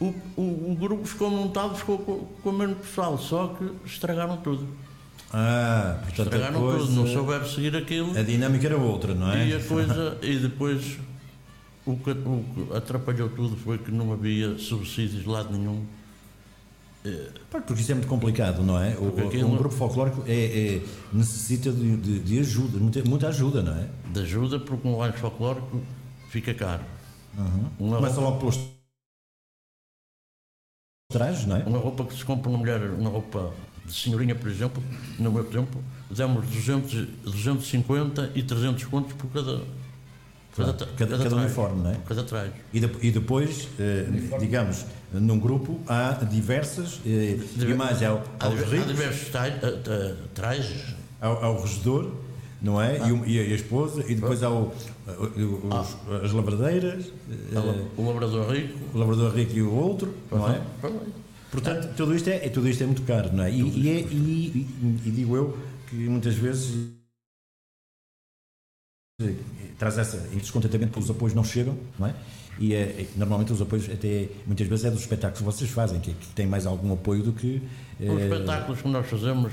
O, 0.00 0.06
o, 0.36 0.72
o 0.72 0.76
grupo 0.78 1.04
ficou 1.06 1.30
montado, 1.30 1.76
ficou 1.76 1.98
com, 1.98 2.24
com 2.42 2.50
o 2.50 2.52
mesmo 2.52 2.74
pessoal, 2.76 3.16
só 3.16 3.48
que 3.48 3.70
estragaram 3.86 4.36
tudo. 4.38 4.66
Ah, 5.32 5.98
portanto 6.02 6.26
Estragaram 6.26 6.60
coisa, 6.60 6.86
tudo, 6.86 6.92
não 6.96 7.06
souberam 7.06 7.46
seguir 7.46 7.76
aquilo. 7.76 8.18
a 8.18 8.22
dinâmica 8.22 8.66
era 8.66 8.76
outra, 8.76 9.14
não 9.14 9.30
é? 9.32 9.46
E 9.48 9.54
a 9.54 9.60
coisa, 9.62 10.18
e 10.20 10.36
depois 10.38 10.98
o 11.86 11.96
que, 11.96 12.10
o 12.10 12.44
que 12.54 12.76
atrapalhou 12.76 13.28
tudo 13.28 13.56
foi 13.56 13.78
que 13.78 13.90
não 13.92 14.12
havia 14.12 14.58
subsídios 14.58 15.22
de 15.22 15.28
lado 15.28 15.56
nenhum. 15.56 15.84
Pois, 17.50 17.64
Porque 17.64 17.80
isso 17.82 17.90
é 17.90 17.94
muito 17.96 18.08
complicado, 18.08 18.62
não 18.62 18.78
é? 18.80 18.96
O, 18.96 19.06
Um 19.46 19.56
grupo 19.56 19.74
folclórico 19.74 20.22
é, 20.26 20.76
é- 20.76 20.82
necessita 21.12 21.72
de, 21.72 21.96
de- 21.96 22.18
de 22.20 22.38
ajuda, 22.38 22.78
muita, 22.78 23.28
ajuda, 23.28 23.62
não 23.62 23.76
é? 23.76 23.88
De 24.12 24.20
ajuda, 24.20 24.60
porque 24.60 24.86
um 24.86 24.96
rancho 24.98 25.18
folclórico 25.18 25.80
fica 26.28 26.54
caro. 26.54 26.84
Uma, 27.78 27.96
Começa 27.96 28.20
roupa, 28.20 28.20
logo 28.30 28.38
pelos 28.38 28.58
trajes, 31.10 31.44
não 31.46 31.56
é? 31.56 31.64
uma 31.64 31.78
roupa 31.78 32.04
que 32.04 32.14
se 32.14 32.24
compra 32.24 32.48
uma 32.48 32.58
mulher, 32.58 32.80
uma 32.90 33.10
roupa 33.10 33.52
de 33.84 33.92
senhorinha, 33.92 34.34
por 34.34 34.48
exemplo, 34.48 34.82
no 35.18 35.30
meu 35.32 35.44
tempo, 35.44 35.82
demos 36.10 36.46
200, 36.46 37.06
250 37.24 38.30
e 38.34 38.42
300 38.42 38.84
contos 38.84 39.12
por 39.14 39.28
cada, 39.30 39.60
Claro, 40.54 40.72
cada- 40.74 40.92
cada 40.96 41.16
traje, 41.18 41.34
uniforme, 41.34 41.82
não 41.82 41.90
é? 41.92 41.96
cada 42.06 42.22
traje. 42.24 42.52
E, 42.74 42.80
de- 42.80 43.06
e 43.06 43.10
depois, 43.10 43.68
eh, 43.78 44.06
digamos, 44.38 44.84
num 45.12 45.38
grupo 45.38 45.80
há 45.86 46.12
diversas, 46.30 47.00
eh, 47.06 47.38
e 47.58 47.74
mais 47.74 48.02
ao, 48.02 48.22
Há, 48.38 48.46
aos 48.46 48.60
há 48.60 48.64
ricos, 48.66 48.88
diversos 48.88 49.34
eh, 49.34 49.82
eh, 49.86 50.14
trajes, 50.34 50.94
ao, 51.20 51.42
ao 51.42 51.62
regedor, 51.62 52.12
não 52.60 52.80
é? 52.80 52.98
E, 53.08 53.12
o- 53.12 53.24
e 53.26 53.38
a 53.38 53.54
esposa, 53.54 54.04
e 54.06 54.14
depois 54.14 54.42
há 54.42 54.50
o- 54.50 54.72
o- 55.06 55.68
os- 55.68 56.22
as 56.24 56.32
lavradeiras, 56.32 57.06
eh, 57.30 57.86
o 57.96 58.06
labrador 58.06 58.50
rico. 58.52 58.78
o 58.94 58.98
lavrador 58.98 59.34
rico 59.34 59.52
e 59.56 59.62
o 59.62 59.72
outro, 59.72 60.14
não 60.30 60.50
é? 60.50 60.60
Portanto, 61.50 61.94
tudo 61.96 62.14
isto 62.14 62.28
é, 62.28 62.38
tudo 62.50 62.68
isto 62.68 62.82
é 62.82 62.86
muito 62.86 63.02
caro, 63.02 63.32
não 63.32 63.44
é? 63.44 63.50
E, 63.50 63.60
e 63.60 63.88
é- 63.88 64.00
e- 64.00 64.68
e- 64.82 65.08
e 65.08 65.10
digo 65.10 65.34
eu 65.36 65.58
que 65.88 65.96
muitas 65.96 66.34
vezes 66.34 66.92
eh, 69.20 69.34
traz 69.78 69.98
essa, 69.98 70.16
esse 70.28 70.36
descontentamento 70.36 70.92
porque 70.92 71.04
os 71.04 71.10
apoios 71.10 71.34
não 71.34 71.44
chegam, 71.44 71.76
não 71.98 72.06
é? 72.06 72.14
E 72.58 72.74
é, 72.74 72.78
é 72.82 73.06
normalmente 73.16 73.52
os 73.52 73.60
apoios, 73.62 73.88
até 73.90 74.28
muitas 74.46 74.66
vezes, 74.66 74.84
é 74.84 74.90
dos 74.90 75.00
espetáculos 75.00 75.38
que 75.38 75.44
vocês 75.44 75.70
fazem, 75.70 76.00
que, 76.00 76.12
que 76.12 76.26
tem 76.28 76.46
mais 76.46 76.66
algum 76.66 76.92
apoio 76.92 77.22
do 77.22 77.32
que. 77.32 77.62
eh, 78.00 78.10
Os 78.10 78.22
espetáculos 78.22 78.82
que 78.82 78.88
nós 78.88 79.06
fazemos, 79.08 79.52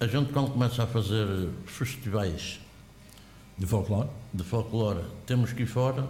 a 0.00 0.06
gente 0.06 0.32
quando 0.32 0.50
começa 0.50 0.82
a 0.82 0.86
fazer 0.86 1.48
festivais 1.66 2.58
de 3.58 3.66
folclore. 3.66 4.08
de 4.32 4.42
folclore, 4.42 5.00
temos 5.26 5.52
que 5.52 5.62
ir 5.62 5.66
fora, 5.66 6.06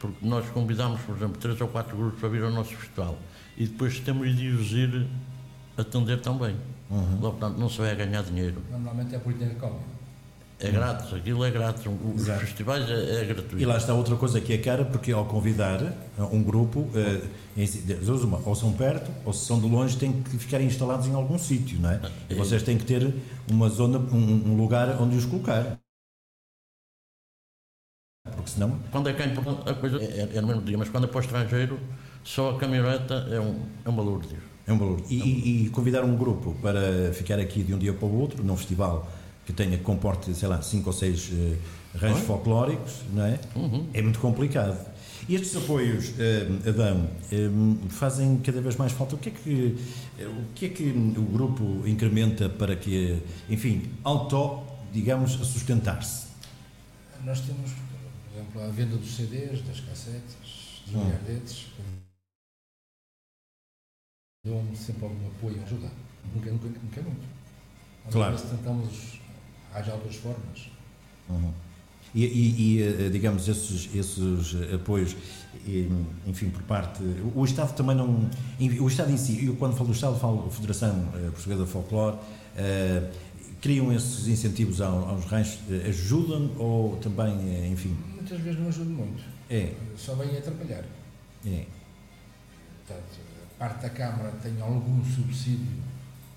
porque 0.00 0.26
nós 0.26 0.48
convidamos, 0.50 1.00
por 1.02 1.16
exemplo, 1.16 1.38
três 1.38 1.60
ou 1.60 1.68
quatro 1.68 1.96
grupos 1.96 2.18
para 2.20 2.28
vir 2.30 2.42
ao 2.42 2.50
nosso 2.50 2.74
festival 2.74 3.18
e 3.56 3.66
depois 3.66 4.00
temos 4.00 4.34
de 4.36 4.48
os 4.48 4.72
ir 4.72 5.06
atender 5.76 6.20
também. 6.20 6.56
Uhum. 6.90 7.18
Logo, 7.20 7.36
portanto, 7.38 7.58
não 7.58 7.68
se 7.68 7.78
vai 7.78 7.94
ganhar 7.94 8.22
dinheiro. 8.22 8.60
Normalmente 8.70 9.14
é 9.14 9.18
por 9.18 9.32
intercâmbio. 9.32 9.80
É 10.60 10.70
grátis, 10.70 11.12
aquilo 11.12 11.44
é 11.44 11.50
grátis. 11.50 11.84
Os 11.86 12.22
Exato. 12.22 12.40
festivais 12.40 12.88
é, 12.88 13.22
é 13.22 13.24
gratuito. 13.24 13.58
E 13.58 13.64
lá 13.66 13.76
está 13.76 13.92
outra 13.92 14.16
coisa 14.16 14.40
que 14.40 14.52
é 14.52 14.58
cara, 14.58 14.84
porque 14.84 15.10
ao 15.12 15.24
convidar 15.26 15.82
eh, 15.82 16.22
um 16.32 16.42
grupo, 16.42 16.88
eh, 16.94 17.20
uma, 18.22 18.40
ou 18.44 18.54
são 18.54 18.72
perto, 18.72 19.10
ou 19.24 19.32
se 19.32 19.46
são 19.46 19.60
de 19.60 19.66
longe, 19.68 19.96
têm 19.96 20.22
que 20.22 20.38
ficar 20.38 20.60
instalados 20.60 21.06
em 21.06 21.14
algum 21.14 21.38
sítio, 21.38 21.80
não 21.80 21.90
é? 21.90 22.00
E 22.30 22.34
vocês 22.34 22.62
têm 22.62 22.78
que 22.78 22.84
ter 22.84 23.12
uma 23.50 23.68
zona, 23.68 23.98
um, 23.98 24.52
um 24.52 24.56
lugar 24.56 25.00
onde 25.02 25.16
os 25.16 25.26
colocar. 25.26 25.78
Porque 28.36 28.50
senão. 28.50 28.78
Quando 28.90 29.08
é 29.08 29.12
cá 29.12 29.26
em 29.26 29.34
Portugal, 29.34 29.62
a 29.66 29.74
coisa 29.74 29.98
é, 30.02 30.36
é 30.36 30.40
no 30.40 30.46
mesmo 30.46 30.62
dia, 30.62 30.78
mas 30.78 30.88
quando 30.88 31.04
é 31.04 31.06
para 31.08 31.18
o 31.18 31.20
estrangeiro, 31.20 31.78
só 32.22 32.50
a 32.50 32.58
caminhoneta 32.58 33.14
é 33.30 33.38
um, 33.40 33.60
é 33.84 33.88
um 33.88 33.96
valor 33.96 34.22
de 34.22 34.36
É 34.66 34.72
um 34.72 34.78
valor. 34.78 35.02
E, 35.10 35.16
e- 35.16 35.66
e 35.66 35.70
convidar 35.70 36.04
um 36.04 36.16
grupo 36.16 36.54
para 36.62 37.12
ficar 37.12 37.38
aqui 37.38 37.62
de 37.62 37.74
um 37.74 37.78
dia 37.78 37.92
para 37.92 38.06
o 38.06 38.18
outro, 38.18 38.42
num 38.42 38.56
festival 38.56 39.06
que 39.46 39.52
tenha, 39.52 39.76
que 39.76 39.84
comporte, 39.84 40.34
sei 40.34 40.48
lá, 40.48 40.60
cinco 40.62 40.88
ou 40.90 40.92
seis 40.92 41.30
ranchos 41.94 42.24
folclóricos, 42.26 43.02
não 43.12 43.24
é? 43.24 43.38
É 43.92 44.02
muito 44.02 44.18
complicado. 44.18 44.94
E 45.26 45.34
estes 45.36 45.56
apoios, 45.56 46.12
eh, 46.18 46.46
Adão, 46.68 47.08
eh, 47.32 47.48
fazem 47.88 48.36
cada 48.40 48.60
vez 48.60 48.76
mais 48.76 48.92
falta. 48.92 49.14
O 49.14 49.18
que 49.18 49.30
é 49.30 49.32
que, 49.32 49.76
eh, 50.18 50.26
o 50.26 50.44
que, 50.54 50.66
é 50.66 50.68
que 50.68 50.90
o 50.90 51.22
grupo 51.22 51.82
incrementa 51.86 52.46
para 52.50 52.76
que, 52.76 53.22
enfim, 53.48 53.90
auto, 54.02 54.62
digamos, 54.92 55.32
sustentar-se? 55.32 56.26
Nós 57.24 57.40
temos, 57.40 57.70
por 57.70 58.36
exemplo, 58.38 58.62
a 58.64 58.68
venda 58.68 58.96
dos 58.98 59.16
CDs, 59.16 59.62
das 59.62 59.80
cassetes, 59.80 60.36
dos 60.84 60.94
Hum. 60.94 61.04
milhardetes. 61.04 61.66
Dão-me 64.44 64.76
sempre 64.76 65.04
algum 65.04 65.26
apoio, 65.28 65.62
ajuda. 65.62 65.90
Nunca, 66.34 66.50
nunca, 66.50 66.68
nunca 66.68 67.00
é 67.00 67.02
muito. 67.02 67.34
Claro. 68.12 68.36
vezes 68.36 68.50
tentamos 68.50 69.18
arranjar 69.74 69.94
outras 69.94 70.16
formas. 70.16 70.70
E, 72.14 72.24
e- 72.24 72.76
e, 72.78 72.82
eh, 72.82 73.08
digamos, 73.10 73.48
esses, 73.48 73.92
esses 73.94 74.72
apoios, 74.72 75.16
enfim, 76.26 76.48
por 76.50 76.62
parte. 76.62 77.02
O 77.34 77.44
Estado 77.44 77.74
também 77.74 77.96
não. 77.96 78.30
O 78.80 78.86
Estado 78.86 79.10
em 79.10 79.16
si, 79.16 79.44
eu 79.44 79.56
quando 79.56 79.74
falo 79.74 79.88
do 79.88 79.94
Estado, 79.94 80.16
falo 80.20 80.44
da 80.44 80.50
Federação 80.50 81.08
eh, 81.16 81.30
Portuguesa 81.30 81.64
de 81.64 81.70
Folclore, 81.70 82.16
eh, 82.56 83.10
criam 83.60 83.92
esses 83.92 84.28
incentivos 84.28 84.80
ao- 84.80 85.08
aos 85.08 85.24
ranchos, 85.24 85.58
ajudam 85.88 86.52
ou 86.58 86.96
também, 86.98 87.72
enfim. 87.72 87.96
Muitas 88.14 88.38
vezes 88.40 88.60
não 88.60 88.68
ajuda 88.68 88.90
muito. 88.90 89.24
É, 89.50 89.72
Só 89.96 90.14
vêm 90.14 90.36
atrapalhar. 90.38 90.84
é. 91.46 91.64
Portanto, 92.86 93.18
a 93.56 93.58
parte 93.58 93.82
da 93.82 93.90
Câmara 93.90 94.30
tem 94.42 94.60
algum 94.60 95.02
subsídio 95.04 95.66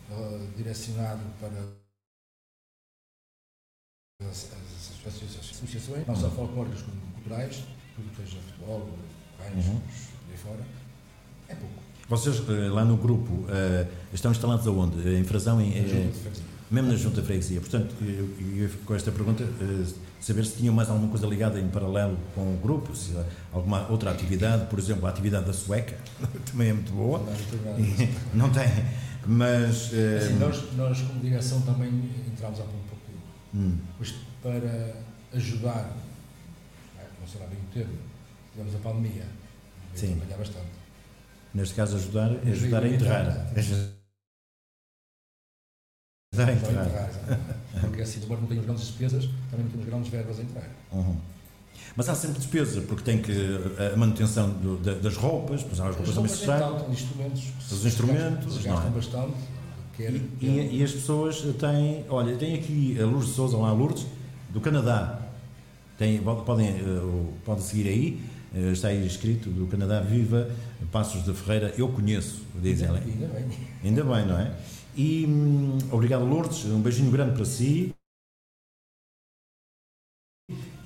eh, 0.10 0.39
direcionado 0.56 1.20
para 1.39 1.51
as, 4.24 4.28
as 4.30 5.08
associações, 5.14 5.52
associações, 5.52 6.08
não 6.08 6.16
só 6.16 6.30
folclóricas 6.32 6.82
como 6.82 6.98
culturais, 7.14 7.64
tudo 7.96 8.10
que 8.10 8.16
seja 8.26 8.38
futebol, 8.42 8.90
ranchos, 9.40 9.66
Uhum. 9.68 9.80
de 10.32 10.38
fora, 10.38 10.60
é 11.50 11.56
pouco. 11.56 11.76
Vocês 12.10 12.42
eh, 12.50 12.70
lá 12.70 12.84
no 12.86 12.98
grupo 12.98 13.46
eh, 13.50 13.86
estão 14.14 14.32
instalados 14.32 14.66
aonde? 14.66 15.08
Eh, 15.08 15.20
Em 15.20 15.24
Frazão? 15.24 15.62
Em, 15.62 15.70
de 15.72 15.88
freguesia. 16.14 16.44
Mesmo 16.72 16.90
na 16.90 16.96
Junta 16.98 17.22
de 17.22 17.28
Freguesia. 17.28 17.62
Portanto, 17.62 17.96
eu, 18.02 18.28
eu 18.58 18.70
com 18.86 18.94
esta 18.96 19.10
pergunta 19.12 19.46
saber 20.20 20.46
se 20.46 20.58
tinham 20.58 20.74
mais 20.74 20.90
alguma 20.90 21.08
coisa 21.10 21.26
ligada 21.26 21.58
em 21.62 21.68
paralelo 21.70 22.18
com 22.36 22.42
o 22.42 22.58
grupo, 22.58 22.94
se 22.96 23.14
alguma 23.54 23.88
outra 23.90 24.12
atividade, 24.12 24.66
por 24.66 24.78
exemplo, 24.80 25.06
a 25.06 25.10
atividade 25.10 25.46
da 25.46 25.54
sueca, 25.54 25.98
também 26.52 26.70
é 26.70 26.74
muito 26.74 26.92
boa. 26.92 27.20
Não, 28.34 28.48
não 28.48 28.50
tem 28.52 28.68
mas. 29.26 29.92
Assim, 29.94 30.34
nós, 30.40 30.74
nós, 30.76 31.02
como 31.02 31.20
direção, 31.22 31.62
também 31.62 31.90
entramos 32.28 32.60
há 32.60 32.64
pouco 32.64 32.97
hum, 33.54 33.77
mas 34.00 34.12
para 34.44 34.96
ajudar, 35.34 35.94
não 36.96 37.01
é? 37.01 37.08
não 37.20 37.27
será 37.27 37.46
bem 37.48 37.58
o 37.60 37.74
termo, 37.74 37.98
tivemos 38.51 38.75
a 38.75 38.80
pandemia, 38.80 39.25
Sim. 39.96 40.16
trabalhar 40.16 40.38
bastante. 40.38 40.68
neste 41.54 41.75
caso, 41.75 41.96
ajudar, 41.98 42.32
Ajudar 42.32 42.51
ajudar 42.51 42.84
a 42.84 42.88
enterrar. 42.89 43.22
enterrar. 43.51 43.54
Já 46.34 46.46
a 46.48 46.51
exatamente. 46.51 46.89
Porque 47.82 48.01
assim, 48.01 48.24
embora 48.24 48.42
não 48.42 48.48
tenhamos 48.48 48.66
grandes 48.68 48.88
despesas, 48.88 49.25
também 49.50 49.66
não 49.66 49.72
temos 49.72 49.86
grandes 49.86 50.10
verbas 50.12 50.39
a 50.39 50.42
entrar. 50.44 50.70
Mas 51.96 52.10
há 52.10 52.16
sempre 52.16 52.38
despesa, 52.39 52.82
porque 52.82 53.01
tem 53.04 53.22
que 53.22 53.32
a 53.94 53.96
manutenção 53.98 54.50
do- 54.51 54.77
da- 54.77 54.94
das 54.96 55.16
roupas, 55.16 55.63
pois 55.63 55.80
há 55.80 55.88
as 55.88 55.96
roupas 55.96 56.13
também 56.16 56.30
se 56.32 56.44
então, 56.44 56.92
instrumentos. 56.92 57.44
Os 57.72 57.86
instrumentos, 57.86 58.54
Se 58.56 58.68
não 58.68 58.75
gastam 58.75 58.89
é? 58.92 58.94
E, 60.42 60.46
e- 60.46 60.77
e 60.80 60.84
as 60.84 60.92
pessoas 60.92 61.42
têm, 61.60 62.06
olha, 62.10 62.36
tem 62.38 62.56
aqui 62.56 62.98
a 63.00 63.06
Lourdes 63.06 63.30
de 63.30 63.36
Souza, 63.36 63.58
lá 63.58 63.72
Lourdes, 63.72 64.06
do 64.50 64.62
Canadá. 64.62 65.20
Tem, 65.98 66.20
podem, 66.22 66.68
eh, 66.70 67.25
podem 67.46 67.63
seguir 67.63 67.88
aí, 67.89 68.20
eh, 68.56 68.72
está 68.72 68.89
aí 68.89 69.06
escrito 69.06 69.50
do 69.50 69.66
Canadá, 69.68 70.00
viva 70.01 70.50
Passos 70.92 71.24
de 71.25 71.34
Ferreira, 71.34 71.74
eu 71.77 71.88
conheço, 71.89 72.44
diz 72.62 72.82
ela. 72.82 73.00
Ainda 73.00 73.27
bem. 73.27 73.46
Ainda 73.84 74.04
bem, 74.04 74.25
não 74.27 74.39
é? 74.39 74.54
E 74.95 75.26
hum, 75.28 75.78
obrigado, 75.91 76.24
Lourdes, 76.26 76.65
um 76.65 76.82
beijinho 76.82 77.12
grande 77.12 77.34
para 77.36 77.45
si. 77.45 77.93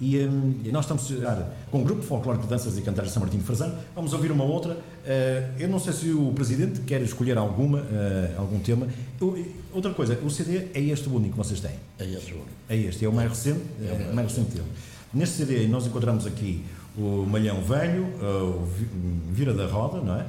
E 0.02 0.18
hum, 0.26 0.56
e 0.66 0.72
nós 0.72 0.86
estamos 0.86 1.12
a 1.24 1.48
com 1.70 1.82
o 1.82 1.86
grupo 1.86 2.02
folclórico 2.02 2.46
de 2.46 2.50
danças 2.50 2.76
e 2.76 2.82
cantares 2.82 3.10
de 3.12 3.14
São 3.14 3.22
Martinho 3.22 3.42
de 3.44 3.48
Farzão. 3.48 3.72
Vamos 3.94 4.12
ouvir 4.14 4.32
uma 4.32 4.44
outra. 4.44 4.76
Eh, 5.06 5.48
eu 5.60 5.70
não 5.70 5.78
sei 5.80 5.94
se 5.94 6.10
o 6.10 6.32
Presidente 6.34 6.82
quer 6.82 7.02
escolher 7.04 7.38
alguma, 7.38 7.80
eh, 7.82 8.34
algum 8.36 8.58
tema. 8.60 8.88
Eu- 9.22 9.46
outra 9.72 9.94
coisa, 9.94 10.18
o 10.26 10.30
CD 10.32 10.70
é 10.74 10.82
este 10.82 11.08
o 11.08 11.14
único 11.16 11.34
que 11.34 11.38
vocês 11.38 11.60
têm. 11.60 11.76
É 12.00 12.04
esse 12.06 12.32
o 12.32 12.36
único. 12.38 12.50
É 12.68 12.76
este, 12.78 13.06
é 13.06 13.08
o 13.08 13.14
mais 13.14 13.30
recente, 13.30 13.62
é 13.80 14.10
o 14.12 14.16
mais 14.16 14.28
recente 14.28 14.52
dele. 14.56 14.68
Neste 15.14 15.36
CD 15.38 15.68
nós 15.68 15.86
encontramos 15.86 16.26
aqui 16.26 16.66
o 16.98 17.24
Malhão 17.28 17.62
Velho, 17.62 18.08
eh, 18.20 18.26
o 18.26 18.66
Vi- 18.66 18.88
Vira 19.34 19.54
da 19.54 19.68
Roda, 19.68 20.02
não 20.02 20.16
é? 20.20 20.26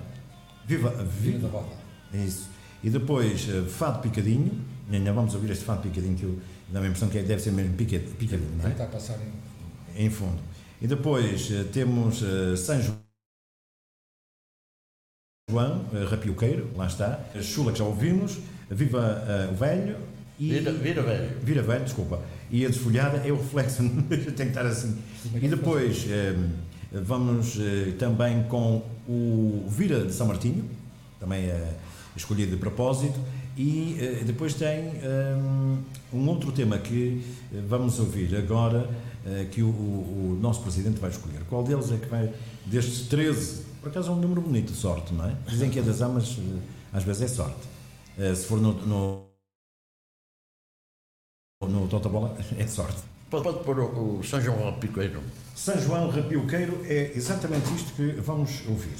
Viva, 0.66 0.90
Vira 1.18 1.38
da 1.38 1.48
roda. 1.48 1.66
é 2.12 2.18
isso. 2.18 2.46
E 2.84 2.90
depois 2.90 3.48
eh, 3.48 3.62
Fado 3.68 4.00
Picadinho. 4.00 4.50
Ainda 4.92 5.12
vamos 5.14 5.32
ouvir 5.34 5.50
este 5.50 5.64
Fado 5.64 5.80
Picadinho 5.80 6.14
que 6.14 6.24
eu 6.24 6.38
dá 6.70 6.80
a 6.80 6.86
impressão 6.86 7.08
que 7.08 7.16
é- 7.16 7.22
deve 7.22 7.40
ser 7.40 7.52
mesmo 7.52 7.72
pica- 7.74 7.98
picadinho, 8.18 8.50
não 8.58 8.66
é? 8.66 8.70
Tentar 8.70 8.86
passar 8.86 9.14
em. 9.14 9.51
Em 9.96 10.10
fundo. 10.10 10.52
E 10.82 10.86
depois 10.88 11.48
eh, 11.52 11.64
temos 11.72 12.24
eh, 12.24 12.56
São 12.56 12.80
João, 15.48 15.84
eh, 15.94 16.04
Rapioqueiro, 16.10 16.70
lá 16.76 16.88
está. 16.88 17.20
A 17.36 17.40
Chula 17.40 17.70
que 17.70 17.78
já 17.78 17.84
ouvimos. 17.84 18.38
Viva 18.68 19.22
o 19.52 19.54
Velho. 19.54 19.96
E 20.40 20.48
Vira, 20.48 20.72
vira 20.72 21.02
velho. 21.02 21.40
Vira 21.40 21.62
velho, 21.62 21.84
desculpa. 21.84 22.20
E 22.50 22.64
a 22.66 22.68
desfolhada 22.68 23.18
é 23.18 23.30
o 23.30 23.36
reflexo, 23.36 23.82
tem 24.08 24.34
que 24.34 24.42
estar 24.42 24.66
assim. 24.66 24.98
E 25.40 25.46
depois 25.46 26.06
vamos 26.90 27.58
também 27.98 28.42
com 28.44 28.82
o 29.06 29.66
Vira 29.68 30.06
de 30.06 30.12
São 30.12 30.26
Martinho, 30.26 30.68
também 31.20 31.44
é 31.44 31.76
escolhido 32.16 32.52
de 32.52 32.56
propósito. 32.56 33.20
E 33.56 34.22
depois 34.24 34.54
tem 34.54 34.90
um 36.12 36.26
outro 36.28 36.50
tema 36.50 36.78
que 36.78 37.22
vamos 37.68 38.00
ouvir 38.00 38.34
agora, 38.34 38.88
que 39.50 39.62
o, 39.62 39.68
o- 39.68 40.32
o 40.36 40.38
nosso 40.40 40.62
Presidente 40.62 40.98
vai 41.00 41.10
escolher. 41.10 41.42
Qual 41.48 41.62
deles 41.62 41.90
é 41.92 41.96
que 41.96 42.06
vai, 42.06 42.32
destes 42.66 43.08
13, 43.08 43.62
por 43.80 43.88
acaso 43.90 44.10
é 44.10 44.14
um 44.14 44.20
número 44.20 44.40
bonito 44.40 44.72
de 44.72 44.78
sorte, 44.78 45.12
não 45.14 45.24
é? 45.26 45.36
Dizem 45.48 45.70
que 45.70 45.78
é 45.78 45.82
das 45.82 46.00
amas, 46.00 46.36
eh, 46.38 46.58
às 46.92 47.04
vezes 47.04 47.22
é 47.22 47.28
sorte. 47.28 47.60
Eh, 48.18 48.34
se 48.34 48.46
for 48.46 48.60
no, 48.60 48.72
no, 48.86 49.26
no 51.62 51.88
Totobola, 51.88 52.36
é 52.58 52.66
sorte. 52.66 53.02
Pode, 53.30 53.44
pode 53.44 53.64
pôr 53.64 53.78
o, 53.78 54.18
o 54.18 54.24
São 54.24 54.40
João 54.40 54.66
ao 54.66 54.74
Picoeiro. 54.78 55.22
São 55.56 55.78
João 55.80 56.10
Rapioqueiro 56.10 56.80
é 56.84 57.12
exatamente 57.16 57.72
isto 57.74 57.92
que 57.94 58.12
vamos 58.20 58.62
ouvir. 58.68 58.96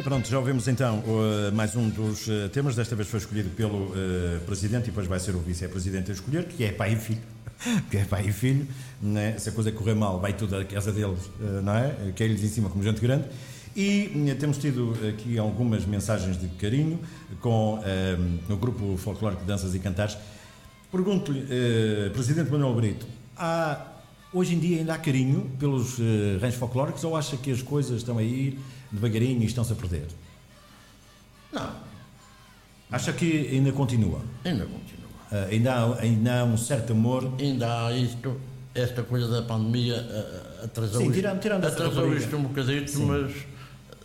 E 0.00 0.02
pronto, 0.02 0.26
já 0.26 0.38
ouvimos 0.38 0.66
então 0.66 1.00
uh, 1.00 1.54
mais 1.54 1.76
um 1.76 1.86
dos 1.90 2.26
uh, 2.26 2.48
temas. 2.48 2.74
Desta 2.74 2.96
vez 2.96 3.06
foi 3.06 3.20
escolhido 3.20 3.50
pelo 3.50 3.88
uh, 3.88 4.40
Presidente 4.46 4.84
e 4.84 4.86
depois 4.86 5.06
vai 5.06 5.20
ser 5.20 5.36
o 5.36 5.40
Vice-Presidente 5.40 6.10
a 6.10 6.14
escolher, 6.14 6.46
que 6.46 6.64
é 6.64 6.72
pai 6.72 6.94
e 6.94 6.96
filho. 6.96 7.20
que 7.90 7.98
é 7.98 8.04
pai 8.06 8.24
e 8.28 8.32
filho. 8.32 8.66
Né? 9.02 9.36
Se 9.36 9.50
a 9.50 9.52
coisa 9.52 9.70
correr 9.70 9.94
mal, 9.94 10.18
vai 10.18 10.32
tudo 10.32 10.56
à 10.56 10.64
casa 10.64 10.90
deles, 10.90 11.30
não 11.62 11.74
é? 11.74 12.12
Cai-lhes 12.16 12.42
em 12.42 12.48
cima 12.48 12.70
como 12.70 12.82
gente 12.82 12.98
grande. 12.98 13.26
E 13.76 14.34
temos 14.40 14.56
tido 14.56 14.96
aqui 15.06 15.38
algumas 15.38 15.84
mensagens 15.84 16.40
de 16.40 16.48
carinho 16.48 16.98
com 17.38 17.74
uh, 17.74 18.52
o 18.54 18.56
grupo 18.56 18.96
folclórico 18.96 19.42
de 19.42 19.48
danças 19.48 19.74
e 19.74 19.78
cantares. 19.80 20.16
Pergunto-lhe, 20.90 21.44
Presidente 22.14 22.50
Manuel 22.50 22.74
Brito, 22.74 23.06
há, 23.36 23.89
hoje 24.32 24.54
em 24.54 24.58
dia 24.58 24.78
ainda 24.78 24.94
há 24.94 24.98
carinho 24.98 25.50
pelos 25.58 25.98
uh, 25.98 26.02
ranchos 26.40 26.58
folclóricos 26.58 27.02
ou 27.04 27.16
acha 27.16 27.36
que 27.36 27.50
as 27.50 27.62
coisas 27.62 27.98
estão 27.98 28.18
a 28.18 28.22
ir 28.22 28.58
devagarinho 28.92 29.42
e 29.42 29.46
estão-se 29.46 29.72
a 29.72 29.76
perder? 29.76 30.06
Não, 31.52 31.70
Acha 32.90 33.12
que 33.12 33.48
ainda 33.52 33.70
continua? 33.72 34.20
ainda 34.44 34.64
continua. 34.66 35.00
Uh, 35.30 35.48
ainda, 35.50 35.72
há, 35.74 36.00
ainda 36.00 36.40
há 36.40 36.44
um 36.44 36.56
certo 36.56 36.92
amor? 36.92 37.32
Ainda 37.38 37.86
há 37.86 37.92
isto, 37.96 38.36
esta 38.74 39.02
coisa 39.04 39.28
da 39.28 39.42
pandemia 39.42 39.94
uh, 40.60 40.64
atrasou, 40.64 41.00
Sim, 41.02 41.12
tirando- 41.12 41.40
tirando 41.40 41.64
atrasou 41.66 42.12
isto 42.16 42.36
um 42.36 42.42
bocadito, 42.44 42.98
mas 43.02 43.32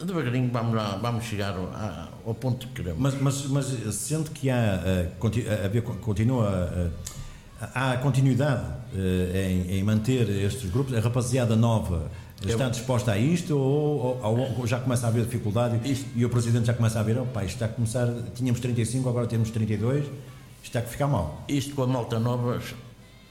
devagarinho 0.04 0.52
vamos, 0.52 0.76
lá, 0.76 0.98
vamos 0.98 1.24
chegar 1.26 1.56
ao, 1.58 2.10
ao 2.28 2.36
ponto 2.36 2.68
que 2.68 2.74
queremos. 2.74 3.00
Mas, 3.02 3.20
mas, 3.20 3.46
mas 3.48 3.66
sente 3.96 4.30
que 4.30 4.52
há, 4.52 4.80
uh, 5.20 5.96
continua, 6.02 6.92
há 7.74 7.98
continuidade 7.98 8.64
uh, 8.94 9.36
em, 9.38 9.78
em 9.80 9.84
manter 9.84 10.30
estes 10.30 10.70
grupos? 10.70 10.94
A 10.94 11.00
rapaziada 11.00 11.56
nova 11.56 12.10
está 12.46 12.70
disposta 12.70 13.12
a 13.14 13.18
isto 13.18 13.58
ou, 13.58 14.20
ou- 14.22 14.60
ou 14.60 14.68
já 14.68 14.80
começa 14.80 15.06
a 15.08 15.10
haver 15.10 15.24
dificuldade 15.26 15.80
Isto- 15.90 16.06
e 16.16 16.24
o 16.26 16.30
Presidente 16.30 16.66
já 16.68 16.74
começa 16.74 17.00
a 17.00 17.04
ver, 17.04 17.18
opa, 17.18 17.44
isto 17.44 17.56
está 17.56 17.66
a 17.66 17.70
começar, 17.70 18.08
tínhamos 18.36 18.60
35, 18.60 19.08
agora 19.10 19.26
temos 19.26 19.50
32, 19.50 20.04
isto 20.06 20.12
está 20.64 20.80
a 20.80 20.84
ficar 20.84 21.08
mal. 21.08 21.44
Isto 21.48 21.74
com 21.74 21.84
a 21.84 21.88
malta 21.88 22.20
nova 22.20 22.60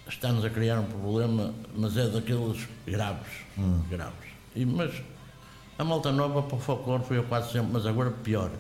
está-nos 0.09 0.45
a 0.45 0.51
criar 0.51 0.81
um 0.81 0.85
problema, 0.85 1.53
mas 1.77 1.97
é 1.97 2.09
daqueles 2.09 2.67
graves. 2.87 3.29
Hum. 3.59 3.81
graves. 3.91 4.15
E, 4.57 4.65
mas 4.67 4.91
A 5.79 5.83
malta 5.85 6.11
nova 6.13 6.43
para 6.43 6.57
o 6.57 6.61
folclore 6.61 7.03
foi 7.05 7.19
eu 7.19 7.25
quase 7.25 7.53
sempre, 7.53 7.71
mas 7.73 7.85
agora 7.87 8.11
pior. 8.11 8.51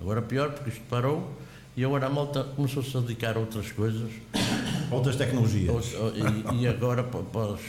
Agora 0.00 0.20
pior 0.22 0.50
porque 0.50 0.70
isto 0.70 0.82
parou 0.90 1.30
e 1.76 1.84
agora 1.84 2.06
a 2.06 2.10
malta 2.10 2.42
começou-se 2.44 2.96
a 2.96 3.00
dedicar 3.00 3.36
a 3.36 3.40
outras 3.40 3.70
coisas. 3.72 4.10
Outras 4.90 5.16
tecnologias. 5.16 5.94
E, 6.52 6.62
e 6.62 6.68
agora 6.68 7.02
para, 7.02 7.40
os, 7.40 7.60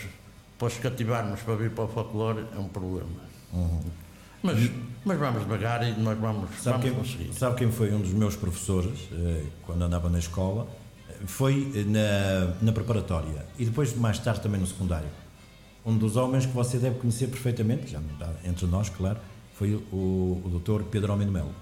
para 0.57 0.67
os 0.67 0.77
cativarmos 0.77 1.41
para 1.41 1.55
vir 1.55 1.71
para 1.71 1.85
o 1.85 1.87
folclore 1.87 2.45
é 2.55 2.59
um 2.59 2.67
problema. 2.67 3.09
Uhum. 3.53 3.81
Mas, 4.43 4.71
mas 5.05 5.19
vamos 5.19 5.43
devagar 5.43 5.87
e 5.87 5.99
nós 5.99 6.17
vamos, 6.17 6.49
sabe 6.61 6.89
vamos 6.89 7.09
quem, 7.09 7.17
conseguir. 7.17 7.33
Sabe 7.33 7.55
quem 7.57 7.71
foi 7.71 7.93
um 7.93 8.01
dos 8.01 8.11
meus 8.11 8.35
professores 8.35 9.07
eh, 9.11 9.43
quando 9.65 9.83
andava 9.83 10.09
na 10.09 10.17
escola? 10.17 10.67
Foi 11.25 11.71
na, 11.85 12.55
na 12.59 12.71
preparatória 12.71 13.45
e 13.59 13.65
depois 13.65 13.95
mais 13.95 14.17
tarde 14.17 14.41
também 14.41 14.59
no 14.59 14.65
secundário. 14.65 15.09
Um 15.85 15.95
dos 15.95 16.15
homens 16.15 16.45
que 16.45 16.53
você 16.53 16.79
deve 16.79 16.99
conhecer 16.99 17.27
perfeitamente, 17.27 17.91
já 17.91 17.99
não 17.99 18.13
está 18.13 18.29
entre 18.43 18.65
nós, 18.65 18.89
claro, 18.89 19.19
foi 19.53 19.75
o, 19.91 20.41
o 20.43 20.61
Dr. 20.63 20.83
Pedro 20.89 21.11
Almeida 21.11 21.31
Melo. 21.31 21.53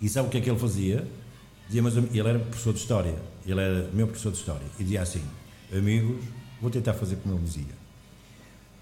E 0.00 0.08
sabe 0.08 0.28
o 0.28 0.30
que 0.30 0.38
é 0.38 0.40
que 0.40 0.50
ele 0.50 0.58
fazia? 0.58 1.06
Dizia, 1.70 1.82
mas 1.84 1.96
ele 1.96 2.28
era 2.28 2.40
professor 2.40 2.72
de 2.72 2.80
História, 2.80 3.14
ele 3.46 3.60
era 3.60 3.88
meu 3.92 4.08
professor 4.08 4.32
de 4.32 4.38
História, 4.38 4.66
e 4.76 4.82
dizia 4.82 5.02
assim: 5.02 5.22
Amigos, 5.72 6.24
vou 6.60 6.68
tentar 6.68 6.94
fazer 6.94 7.14
como 7.18 7.36
ele 7.36 7.44
dizia. 7.44 7.78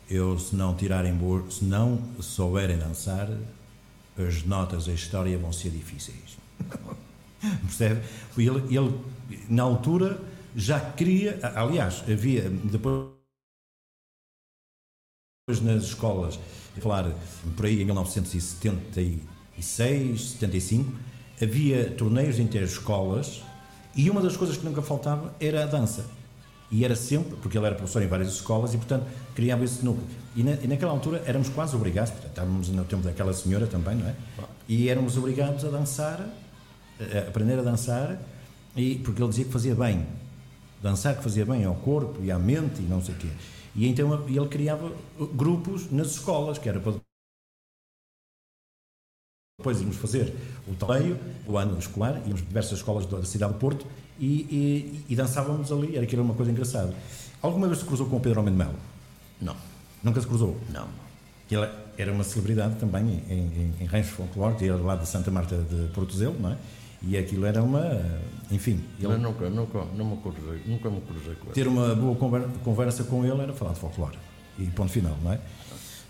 Eu, 0.09 0.39
se 0.39 0.57
não 0.57 0.75
tirarem 0.75 1.13
boas, 1.13 1.57
se 1.57 1.67
não 1.67 2.03
souberem 2.19 2.79
dançar, 2.79 3.29
as 4.17 4.43
notas 4.43 4.87
da 4.87 4.95
história 4.95 5.37
vão 5.37 5.53
ser 5.53 5.69
difíceis. 5.69 6.39
Percebe? 7.61 8.01
Ele, 8.39 8.75
ele, 8.75 8.99
na 9.51 9.65
altura, 9.65 10.19
já 10.57 10.81
queria. 10.81 11.39
Aliás, 11.55 12.03
havia 12.11 12.49
depois 12.49 13.13
nas 15.61 15.85
escolas, 15.85 16.41
falar 16.81 17.15
por 17.55 17.67
aí 17.67 17.83
em 17.83 17.85
1976, 17.85 20.23
75, 20.23 21.18
havia 21.43 21.91
torneios 21.91 22.39
escolas 22.39 23.43
e 23.95 24.11
uma 24.11 24.21
das 24.21 24.37
coisas 24.37 24.57
que 24.57 24.65
nunca 24.65 24.83
faltava 24.83 25.35
era 25.41 25.65
a 25.65 25.67
dança. 25.67 26.05
E 26.71 26.85
era 26.85 26.95
sempre, 26.95 27.37
porque 27.37 27.57
ele 27.57 27.67
era 27.67 27.75
professor 27.75 28.03
em 28.03 28.07
várias 28.07 28.29
escolas 28.29 28.75
e, 28.75 28.77
portanto, 28.77 29.07
criava 29.35 29.65
esse 29.65 29.83
núcleo. 29.85 30.07
E, 30.37 30.43
na, 30.43 30.53
e 30.53 30.67
naquela 30.67 30.93
altura 30.93 31.23
éramos 31.27 31.49
quase 31.49 31.75
obrigados, 31.75 32.11
portanto, 32.11 32.31
estávamos 32.31 32.69
no 32.69 32.85
tempo 32.85 33.03
daquela 33.03 33.33
senhora 33.33 33.67
também, 33.67 33.97
não 33.97 34.07
é? 34.07 34.15
E 34.69 34.89
éramos 34.89 35.17
obrigados 35.17 35.65
a 35.65 35.69
dançar, 35.71 36.29
a 37.01 37.29
aprender 37.29 37.59
a 37.59 37.63
dançar, 37.63 38.21
e, 38.77 38.97
porque 38.97 39.23
ele 39.23 39.31
dizia 39.31 39.47
que 39.47 39.53
fazia 39.53 39.75
bem. 39.75 40.07
Dançar 40.83 41.17
que 41.17 41.23
fazia 41.23 41.45
bem 41.45 41.65
ao 41.65 41.75
corpo 41.75 42.23
e 42.23 42.31
à 42.31 42.39
mente 42.39 42.81
e 42.81 42.83
não 42.83 43.03
sei 43.03 43.15
o 43.15 43.19
quê. 43.19 43.29
E 43.75 43.89
então 43.89 44.13
ele 44.29 44.49
criava 44.49 44.93
grupos 45.35 45.91
nas 45.91 46.09
escolas, 46.09 46.59
que 46.59 46.69
era 46.69 46.79
para 46.79 46.95
depois 49.61 49.81
íamos 49.81 49.97
fazer 49.97 50.33
o 50.69 50.75
torneio, 50.77 51.19
o 51.45 51.59
ano 51.59 51.77
escolar, 51.81 52.23
íamos 52.25 52.43
a 52.43 52.45
diversas 52.45 52.75
escolas 52.75 53.07
da 53.07 53.25
cidade 53.25 53.55
de 53.55 53.59
Porto 53.59 53.85
e, 54.17 54.25
e, 54.27 55.05
e 55.09 55.17
dançávamos 55.17 55.73
ali, 55.73 55.97
era 55.97 56.05
aquilo 56.05 56.23
uma 56.23 56.35
coisa 56.35 56.53
engraçada. 56.53 56.95
Alguma 57.43 57.67
vez 57.67 57.81
se 57.81 57.85
cruzou 57.85 58.07
com 58.07 58.19
o 58.19 58.21
Pedro 58.21 58.39
Homem 58.39 58.53
de 58.53 58.59
Melo? 58.59 58.77
Não. 59.41 59.57
Nunca 60.01 60.21
se 60.21 60.29
cruzou? 60.29 60.57
Não. 60.73 60.87
Ele 61.51 61.69
era 61.97 62.13
uma 62.13 62.23
celebridade 62.23 62.77
também 62.77 63.21
em, 63.29 63.33
em, 63.33 63.75
em 63.81 63.85
ranchos 63.87 64.13
folclóricos, 64.13 64.63
era 64.63 64.77
lá 64.77 64.95
de 64.95 65.09
Santa 65.09 65.29
Marta 65.33 65.57
de 65.57 65.89
Portozelo, 65.93 66.37
não 66.39 66.53
é? 66.53 66.57
E 67.03 67.19
aquilo 67.19 67.45
era 67.45 67.61
uma. 67.61 67.83
Enfim. 68.53 68.81
Ele, 69.01 69.17
nunca, 69.17 69.51
nunca, 69.51 69.85
não 69.97 70.05
me 70.05 70.17
cruzei, 70.19 70.63
nunca 70.67 70.89
me 70.89 71.01
cruzei 71.01 71.35
com 71.35 71.47
ele. 71.47 71.55
Ter 71.55 71.67
uma 71.67 71.97
boa 71.97 72.15
conversa 72.63 73.03
com 73.03 73.25
ele 73.25 73.41
era 73.41 73.53
falar 73.53 73.73
de 73.73 73.81
folclore. 73.81 74.19
E 74.57 74.67
ponto 74.67 74.93
final, 74.93 75.17
não 75.21 75.33
é? 75.33 75.41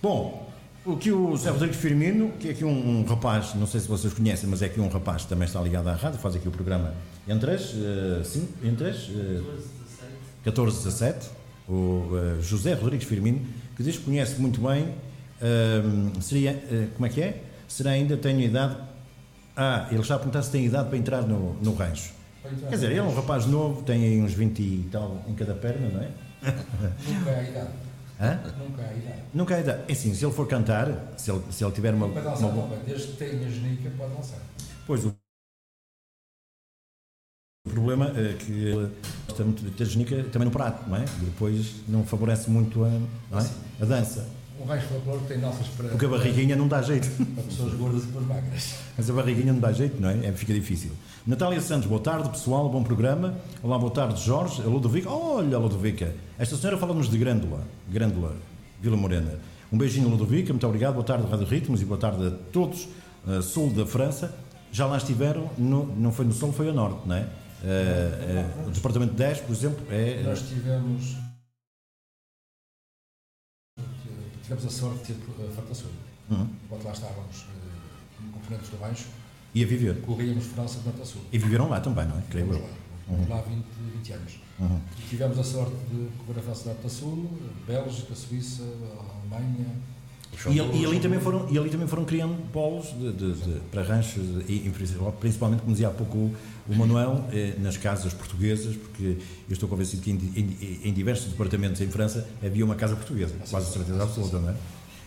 Bom, 0.03 0.51
o 0.93 0.97
que 0.97 1.13
o 1.13 1.31
José 1.37 1.51
Rodrigues 1.51 1.77
Firmino, 1.77 2.33
que 2.39 2.49
é 2.49 2.51
aqui 2.53 2.65
um, 2.65 3.01
um, 3.01 3.05
rapaz, 3.05 3.55
não 3.55 3.67
sei 3.67 3.81
se 3.81 3.89
vocês 3.89 4.13
conhecem, 4.13 4.49
mas 4.49 4.63
é 4.63 4.67
aqui 4.67 4.81
um 4.81 4.89
rapaz 4.89 5.23
que 5.23 5.29
também 5.29 5.47
está 5.47 5.61
ligado 5.61 5.89
à 5.89 5.95
rádio, 5.95 6.19
faz 6.19 6.35
aqui 6.37 6.49
o 6.49 6.51
programa 6.51 6.95
entre 7.27 7.53
as. 7.53 7.73
Uh, 7.73 8.25
sim, 8.25 8.49
entre 8.63 8.91
as. 8.91 9.09
Uh, 9.09 9.63
14 10.45 10.85
17. 10.85 11.31
O 11.69 11.73
uh, 11.73 12.43
José 12.43 12.75
Rodrigues 12.75 13.07
Firmino, 13.07 13.41
que 13.77 13.83
diz 13.83 13.99
que 13.99 14.05
conhece 14.05 14.41
muito 14.41 14.61
bem. 14.61 14.85
Uh, 14.85 16.23
seria. 16.23 16.53
Uh, 16.53 16.89
como 16.95 17.07
é 17.07 17.09
que 17.09 17.21
é? 17.21 17.43
Será 17.69 17.91
ainda 17.91 18.17
tenho 18.17 18.41
idade 18.41 18.77
ah, 19.61 19.89
ele 19.91 20.05
já 20.05 20.15
a 20.15 20.19
perguntar 20.19 20.43
se 20.43 20.53
tem 20.53 20.65
idade 20.67 20.89
para 20.89 20.97
entrar 20.97 21.23
no, 21.23 21.55
no 21.55 21.75
rancho. 21.75 22.13
Quer 22.43 22.71
dizer, 22.71 22.91
ele 22.93 23.01
é 23.01 23.03
um 23.03 23.13
rapaz 23.13 23.45
novo, 23.45 23.83
tem 23.83 24.05
aí 24.05 24.23
uns 24.23 24.33
20 24.33 24.61
e 24.61 24.89
tal 24.93 25.21
em 25.27 25.35
cada 25.35 25.53
perna, 25.53 25.89
não 25.89 26.01
é? 26.01 26.11
Nunca 27.09 27.31
há 27.31 27.43
idade. 27.43 27.88
Hã? 28.21 28.41
Nunca 28.59 28.83
há 28.83 28.95
idade. 28.95 29.23
Nunca 29.33 29.55
há 29.55 29.61
idade. 29.61 29.85
É 29.89 29.93
assim, 29.93 30.13
se 30.13 30.25
ele 30.25 30.33
for 30.33 30.47
cantar, 30.49 30.89
se 31.17 31.31
ele, 31.31 31.43
se 31.53 31.65
ele 31.65 31.73
tiver 31.73 31.95
uma. 31.95 32.09
Pode 32.09 32.25
dançar 32.25 32.51
uma... 32.51 32.77
desde 32.79 33.09
que 33.09 33.17
tenha 33.17 33.49
genica, 33.49 33.91
pode 33.97 34.15
dançar. 34.15 34.41
Pois 34.87 35.05
o. 35.05 35.15
O 37.67 37.71
problema 37.71 38.07
é 38.19 38.33
que 38.35 38.51
ele 38.51 38.91
gosta 39.29 39.45
muito 39.45 39.63
de 39.63 39.71
ter 39.71 39.85
genica 39.85 40.25
também 40.33 40.47
no 40.47 40.51
prato, 40.51 40.89
não 40.89 40.97
é? 40.97 41.05
E 41.05 41.25
depois 41.27 41.87
não 41.87 42.05
favorece 42.05 42.49
muito 42.51 42.83
a, 42.83 42.89
é? 42.89 43.83
a 43.83 43.85
dança. 43.85 44.27
O 44.61 44.65
rancho 44.65 44.87
folclórico 44.89 45.27
tem 45.27 45.39
nossas 45.39 45.69
para. 45.69 45.89
Porque 45.89 46.07
a 46.07 46.09
barriguinha 46.09 46.57
não 46.57 46.67
dá 46.67 46.83
jeito. 46.83 47.09
Para 47.35 47.45
pessoas 47.45 47.75
gordas 47.75 48.05
e 48.05 48.07
para 48.09 48.21
magras. 48.23 48.75
Mas 48.97 49.09
a 49.09 49.13
barriguinha 49.13 49.53
não 49.53 49.61
dá 49.61 49.73
jeito, 49.73 50.01
não 50.01 50.09
é? 50.11 50.27
é? 50.27 50.33
Fica 50.33 50.53
difícil. 50.53 50.91
Natália 51.25 51.61
Santos, 51.61 51.87
boa 51.87 52.01
tarde, 52.01 52.29
pessoal, 52.31 52.69
bom 52.69 52.83
programa. 52.83 53.37
Olá, 53.63 53.79
boa 53.79 53.93
tarde, 53.93 54.21
Jorge. 54.21 54.61
A 54.63 54.65
Ludovica. 54.65 55.09
Olha, 55.09 55.59
Ludovica. 55.59 56.13
Esta 56.37 56.57
senhora 56.57 56.77
fala-nos 56.77 57.09
de 57.09 57.17
Grândola. 57.17 57.63
Grândola, 57.89 58.35
Vila 58.81 58.97
Morena. 58.97 59.39
Um 59.73 59.79
beijinho, 59.79 60.09
Ludovica. 60.09 60.53
Muito 60.53 60.67
obrigado. 60.67 60.95
Boa 60.95 61.05
tarde, 61.05 61.31
Rádio 61.31 61.47
Ritmos, 61.47 61.81
e 61.81 61.85
boa 61.85 62.01
tarde 62.01 62.27
a 62.27 62.31
todos. 62.53 62.89
Uh, 63.25 63.41
sul 63.41 63.71
da 63.71 63.87
França. 63.87 64.35
Já 64.73 64.87
lá 64.87 64.97
estiveram, 64.97 65.49
no, 65.57 65.87
não 65.97 66.11
foi 66.11 66.25
no 66.25 66.33
sul, 66.33 66.53
foi 66.53 66.69
a 66.69 66.73
norte, 66.73 67.07
não 67.07 67.15
é? 67.15 67.21
Uh, 67.21 68.65
uh, 68.65 68.69
o 68.69 68.71
Departamento 68.71 69.15
10, 69.15 69.41
por 69.41 69.53
exemplo, 69.53 69.87
é. 69.91 70.23
Nós 70.25 70.43
tivemos 70.43 71.17
tivemos 74.49 74.65
a 74.65 74.71
sorte 74.71 75.13
de 75.13 75.19
ter 75.19 75.43
uh, 75.43 75.53
fartações. 75.53 75.93
Uhum. 76.31 76.49
Enquanto 76.65 76.85
lá 76.85 76.93
estávamos 76.93 77.43
uh, 77.43 77.47
como 78.17 78.33
componentes 78.33 78.71
do 78.71 78.79
Baixo, 78.79 79.07
e 79.55 79.65
a 79.65 79.67
viver? 79.67 80.01
Corríamos 80.03 80.45
França 80.47 80.79
de 80.79 80.87
Norte 80.87 81.03
a 81.03 81.05
Sul. 81.05 81.23
E 81.33 81.39
viveram 81.39 81.69
lá 81.69 81.81
também, 81.81 82.07
não 82.07 82.19
é? 82.19 82.23
Creio 82.31 82.53
eu. 82.53 82.61
Lá, 82.61 82.69
uhum. 83.09 83.29
lá 83.29 83.41
20, 83.41 83.65
20 83.97 84.13
anos. 84.13 84.41
Uhum. 84.59 84.81
Tivemos 85.09 85.39
a 85.39 85.45
sorte 85.45 85.77
de 85.91 86.09
correr 86.27 86.41
a 86.41 86.43
França 86.43 86.63
de 86.63 86.69
Norte 86.69 86.87
a 86.87 86.91
Sul, 86.91 87.31
Bélgica, 87.67 88.15
Suíça, 88.15 88.63
Alemanha. 88.99 89.67
E, 90.47 90.57
e, 90.57 90.87
ali 90.87 91.01
também 91.01 91.19
foram, 91.19 91.49
e 91.51 91.59
ali 91.59 91.69
também 91.69 91.87
foram 91.89 92.05
criando 92.05 92.37
polos 92.53 92.87
de, 92.93 93.13
de, 93.13 93.33
de, 93.33 93.61
para 93.73 93.83
ranchos, 93.83 94.23
e, 94.49 94.71
principalmente, 95.19 95.61
como 95.61 95.73
dizia 95.73 95.89
há 95.89 95.91
pouco 95.91 96.17
o, 96.17 96.37
o 96.69 96.77
Manuel, 96.77 97.25
eh, 97.33 97.55
nas 97.59 97.77
casas 97.77 98.13
portuguesas, 98.13 98.77
porque 98.77 99.17
eu 99.49 99.53
estou 99.53 99.69
convencido 99.69 100.03
que 100.03 100.11
em, 100.11 100.17
em, 100.37 100.89
em, 100.89 100.93
diversos 100.93 101.31
departamentos 101.33 101.81
em 101.81 101.89
França 101.89 102.29
havia 102.45 102.65
uma 102.65 102.77
casa 102.77 102.95
portuguesa, 102.95 103.35
quase 103.51 103.73
certeza 103.73 104.03
absoluta, 104.03 104.39
não 104.39 104.51
é? 104.51 104.57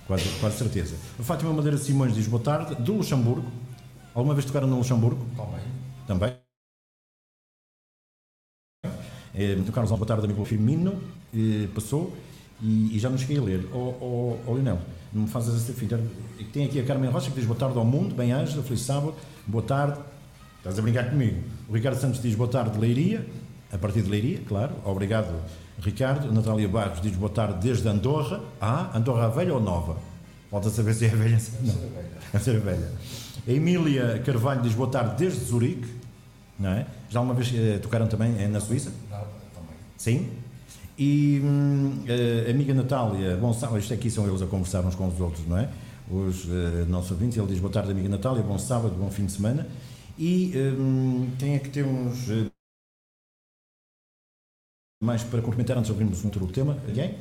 Quase, 0.06 0.28
quase 0.40 0.58
certeza. 0.58 0.96
A 1.18 1.24
Fátima 1.24 1.54
Madeira 1.54 1.78
Simões 1.78 2.14
diz 2.14 2.28
boa 2.28 2.42
tarde, 2.42 2.76
do 2.76 2.94
Luxemburgo. 2.94 3.50
Alguma 4.14 4.34
vez 4.34 4.46
tocaram 4.46 4.68
no 4.68 4.78
Luxemburgo? 4.78 5.26
Também. 5.38 5.62
Também? 6.08 6.36
É, 9.34 9.56
Carlos, 9.72 9.92
boa 9.92 10.06
tarde, 10.06 10.26
amigo 10.26 10.44
Firmino, 10.44 11.02
eh, 11.34 11.68
passou 11.74 12.14
e, 12.62 12.96
e, 12.96 13.00
já 13.00 13.10
não 13.10 13.18
cheguei 13.18 13.38
a 13.38 13.42
ler. 13.42 13.66
O, 13.74 13.78
o, 13.78 14.40
o 14.48 14.54
Lionel, 14.54 14.80
não 15.12 15.24
me 15.24 15.28
fazes 15.28 15.56
essa 15.56 15.74
fita. 15.74 16.00
Tem 16.54 16.66
aqui 16.66 16.80
a 16.80 16.84
Carmen 16.84 17.10
Rocha 17.10 17.30
que 17.30 17.36
diz 17.36 17.46
boa 17.46 17.58
tarde 17.58 17.78
ao 17.78 17.86
mundo, 17.86 18.16
bem 18.16 18.32
Ângela, 18.32 18.64
feliz 18.64 18.82
sábado, 18.82 19.16
boa 19.48 19.64
tarde. 19.64 20.00
Estás 20.58 20.78
a 20.78 20.82
brincar 20.82 21.10
comigo. 21.10 21.42
O 21.68 21.74
Ricardo 21.74 22.00
Santos 22.00 22.22
diz 22.22 22.36
boa 22.36 22.50
tarde, 22.50 22.78
Leiria, 22.78 23.26
a 23.74 23.78
partir 23.78 24.04
de 24.04 24.10
Leiria, 24.10 24.40
claro. 24.48 24.76
Obrigado, 24.86 25.34
Ricardo. 25.80 26.30
A 26.30 26.32
Natália 26.32 26.68
Barros 26.68 27.02
diz 27.02 27.16
boa 27.16 27.32
tarde 27.32 27.60
desde 27.60 27.88
Andorra. 27.88 28.42
Ah, 28.60 28.96
Andorra 28.96 29.28
velha 29.30 29.54
ou 29.54 29.60
nova? 29.60 29.98
Falta 30.52 30.70
saber 30.70 30.94
se 30.94 31.06
é 31.06 31.10
velha. 31.10 31.40
Não, 31.62 31.74
deve 32.34 32.44
ser 32.44 32.60
velha. 32.60 32.92
A 33.48 33.52
Emília 33.52 34.22
Carvalho 34.24 34.62
diz 34.62 34.74
boa 34.74 34.90
tarde 34.90 35.16
desde 35.18 35.46
Zurique, 35.46 35.88
não 36.60 36.70
é? 36.70 36.86
Já 37.10 37.22
uma 37.22 37.34
vez 37.34 37.52
eh, 37.56 37.80
tocaram 37.80 38.06
também 38.06 38.36
eh, 38.38 38.48
na 38.48 38.60
Suíça? 38.60 38.92
Não, 39.10 39.18
também. 39.18 39.76
Sim? 39.98 40.30
E 40.98 41.42
hum, 41.44 42.04
a 42.48 42.52
amiga 42.52 42.74
Natália, 42.74 43.38
bom, 43.38 43.52
isto 43.78 43.94
aqui 43.94 44.10
são 44.10 44.28
eles 44.28 44.42
a 44.42 44.46
conversar 44.46 44.86
uns 44.86 44.96
com 44.96 45.08
os 45.08 45.20
outros, 45.20 45.46
não 45.48 45.58
é? 45.58 45.70
Os 46.10 46.46
uh, 46.46 46.86
nossos 46.90 47.12
ouvintes, 47.12 47.38
ele 47.38 47.48
diz 47.48 47.60
boa 47.60 47.72
tarde, 47.72 47.92
amiga 47.92 48.10
Natália, 48.10 48.44
bom 48.44 48.58
sábado, 48.58 48.96
bom 48.96 49.10
fim 49.10 49.26
de 49.26 49.32
semana. 49.32 49.68
E 50.18 50.52
hum, 50.56 51.30
quem 51.40 51.56
é 51.56 51.60
que 51.60 51.70
temos 51.70 52.28
uh, 52.30 52.52
mais 55.02 55.24
para 55.24 55.42
cumprimentar 55.42 55.78
antes 55.78 55.88
de 55.88 55.94
ouvirmos 55.94 56.24
um 56.24 56.28
outro 56.28 56.48
tema? 56.48 56.78
Alguém? 56.88 57.18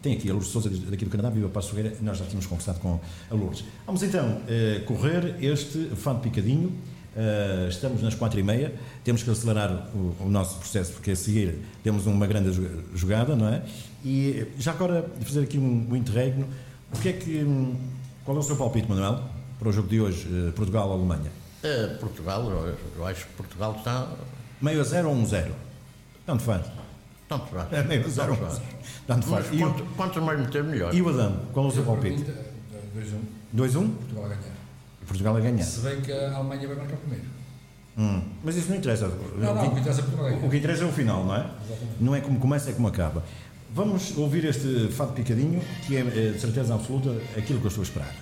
Tem 0.00 0.14
aqui 0.14 0.30
a 0.30 0.32
Lourdes 0.32 0.50
Souza, 0.50 0.70
daqui 0.70 1.04
do 1.04 1.10
Canadá, 1.10 1.30
Viva 1.30 1.48
Passo 1.48 1.74
Ferreira, 1.74 1.96
nós 2.00 2.18
já 2.18 2.24
tínhamos 2.24 2.46
conversado 2.46 2.78
com 2.80 3.00
a 3.30 3.34
Lourdes. 3.34 3.64
Vamos 3.84 4.02
então 4.02 4.38
uh, 4.38 4.84
correr 4.86 5.36
este 5.42 5.90
fado 5.96 6.20
picadinho 6.20 6.72
Uh, 7.16 7.68
estamos 7.68 8.02
nas 8.02 8.14
quatro 8.14 8.38
e 8.38 8.42
meia, 8.42 8.72
temos 9.02 9.22
que 9.22 9.30
acelerar 9.30 9.88
o, 9.92 10.14
o, 10.20 10.28
nosso 10.30 10.58
processo, 10.58 10.92
porque 10.92 11.10
a 11.10 11.16
seguir 11.16 11.58
temos 11.82 12.06
uma 12.06 12.24
grande 12.26 12.50
jogada, 12.94 13.34
não 13.34 13.48
é? 13.48 13.62
E 14.04 14.46
já 14.58 14.70
agora 14.70 15.04
fazer 15.20 15.40
aqui 15.42 15.58
um, 15.58 15.88
um 15.90 15.96
interregno, 15.96 16.46
O 16.94 16.98
que 17.00 17.08
é 17.08 17.12
que. 17.12 17.42
hum, 17.42 17.76
Qual 18.24 18.36
é 18.36 18.40
o 18.40 18.42
seu 18.42 18.54
palpite, 18.56 18.88
Manuel, 18.88 19.22
para 19.58 19.68
o 19.68 19.72
jogo 19.72 19.88
de 19.88 20.00
hoje, 20.00 20.26
eh, 20.30 20.52
Portugal-Alemanha? 20.52 21.30
É, 21.62 21.86
Portugal, 21.98 22.48
eu, 22.96 23.06
acho 23.06 23.26
que 23.26 23.32
Portugal 23.34 23.74
está. 23.78 24.08
Meio 24.62 24.80
a 24.80 24.84
zero 24.84 25.08
ou 25.08 25.14
um 25.14 25.26
zero? 25.26 25.52
Tanto 26.24 26.42
faz. 26.44 26.64
Tanto 27.28 27.46
faz. 27.46 27.72
É 27.72 27.82
meio 27.82 28.04
a 28.06 28.08
zero 28.08 28.30
ou 28.32 28.36
Tanto 28.36 28.44
um 28.44 28.48
faz. 28.48 28.58
zero. 28.58 28.78
Tanto 29.06 29.26
faz. 29.26 29.46
Mas 29.50 29.58
quanto, 29.60 29.84
quanto 29.96 30.22
mais 30.22 30.38
meter, 30.40 30.62
melhor. 30.64 30.94
e 30.94 31.02
o 31.02 31.08
Adão, 31.08 31.40
qual 31.52 31.66
é 31.66 31.68
o 31.68 31.72
seu 31.72 31.82
palpite? 31.84 32.24
2-1, 32.96 33.20
2-1? 33.56 33.88
Portugal 33.96 34.24
a 34.24 34.28
ganhar. 34.28 34.59
Portugal 35.10 35.36
a 35.36 35.40
ganhar. 35.40 35.64
Se 35.64 35.80
bem 35.80 36.00
que 36.00 36.12
a 36.12 36.36
Alemanha 36.36 36.68
vai 36.68 36.76
marcar 36.76 36.96
primeiro. 36.96 37.24
Hum, 37.98 38.22
Mas 38.44 38.56
isso 38.56 38.68
não 38.70 38.76
interessa. 38.76 39.08
Não, 39.08 39.54
não, 39.54 39.66
o 39.66 39.74
que 39.74 39.80
interessa 39.80 40.00
é 40.00 40.46
o 40.46 40.50
que 40.50 40.56
interessa 40.56 40.84
é 40.84 40.86
o 40.86 40.92
final, 40.92 41.24
não 41.24 41.34
é? 41.34 41.40
Exatamente. 41.40 41.96
Não 42.00 42.14
é 42.14 42.20
como 42.20 42.38
começa, 42.38 42.70
é 42.70 42.72
como 42.72 42.86
acaba. 42.86 43.24
Vamos 43.74 44.16
ouvir 44.16 44.44
este 44.44 44.88
fado 44.88 45.12
picadinho, 45.12 45.60
que 45.86 45.96
é 45.96 46.00
eh, 46.00 46.30
de 46.32 46.40
certeza 46.40 46.74
absoluta 46.74 47.10
aquilo 47.36 47.58
que 47.58 47.66
eu 47.66 47.68
estou 47.68 47.82
a 47.82 47.86
esperar. 47.86 48.14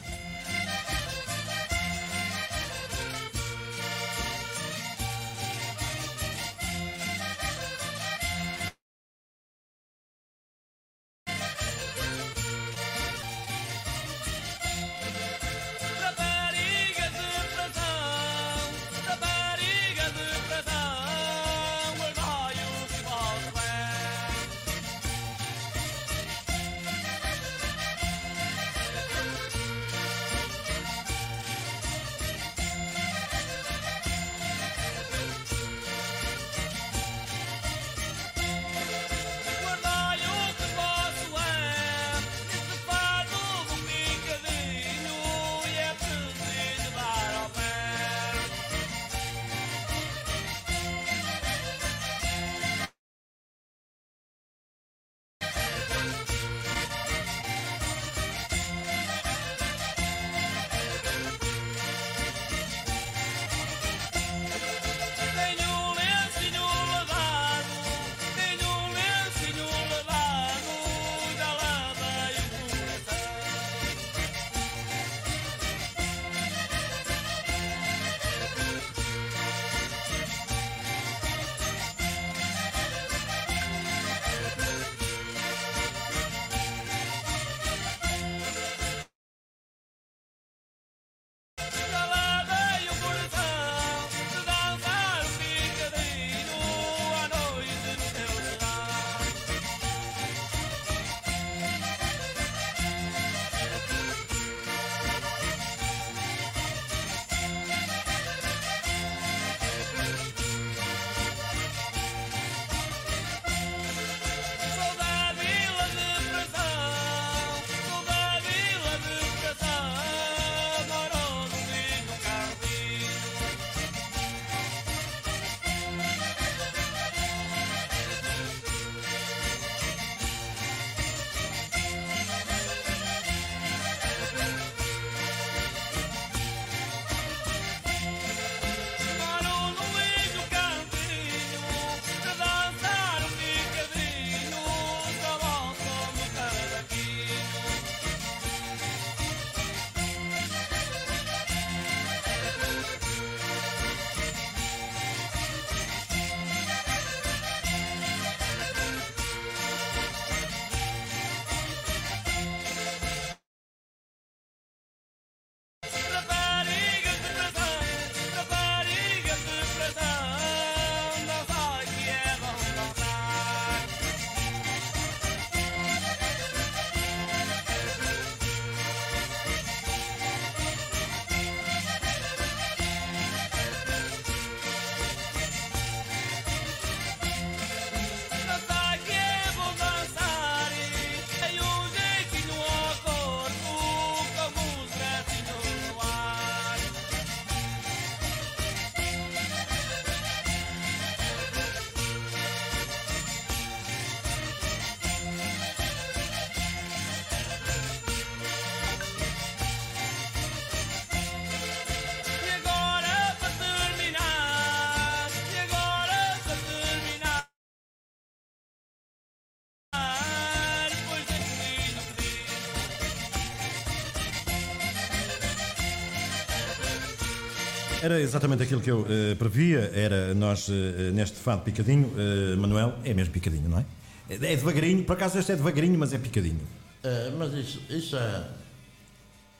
Era 228.08 228.22
exatamente 228.22 228.62
aquilo 228.62 228.80
que 228.80 228.90
eu 228.90 229.04
eh, 229.06 229.34
previa, 229.34 229.90
era 229.94 230.34
nós 230.34 230.66
eh, 230.70 231.10
neste 231.12 231.36
fado 231.36 231.60
picadinho, 231.60 232.10
eh, 232.16 232.56
Manuel, 232.56 232.94
é 233.04 233.12
mesmo 233.12 233.34
picadinho, 233.34 233.68
não 233.68 233.80
é? 233.80 233.84
É 234.30 234.38
devagarinho, 234.38 235.04
por 235.04 235.12
acaso 235.12 235.38
este 235.38 235.52
é 235.52 235.56
devagarinho, 235.56 235.98
mas 235.98 236.14
é 236.14 236.18
picadinho. 236.18 236.62
É, 237.04 237.30
mas 237.36 237.52
isso, 237.52 237.82
isso 237.90 238.16
é. 238.16 238.44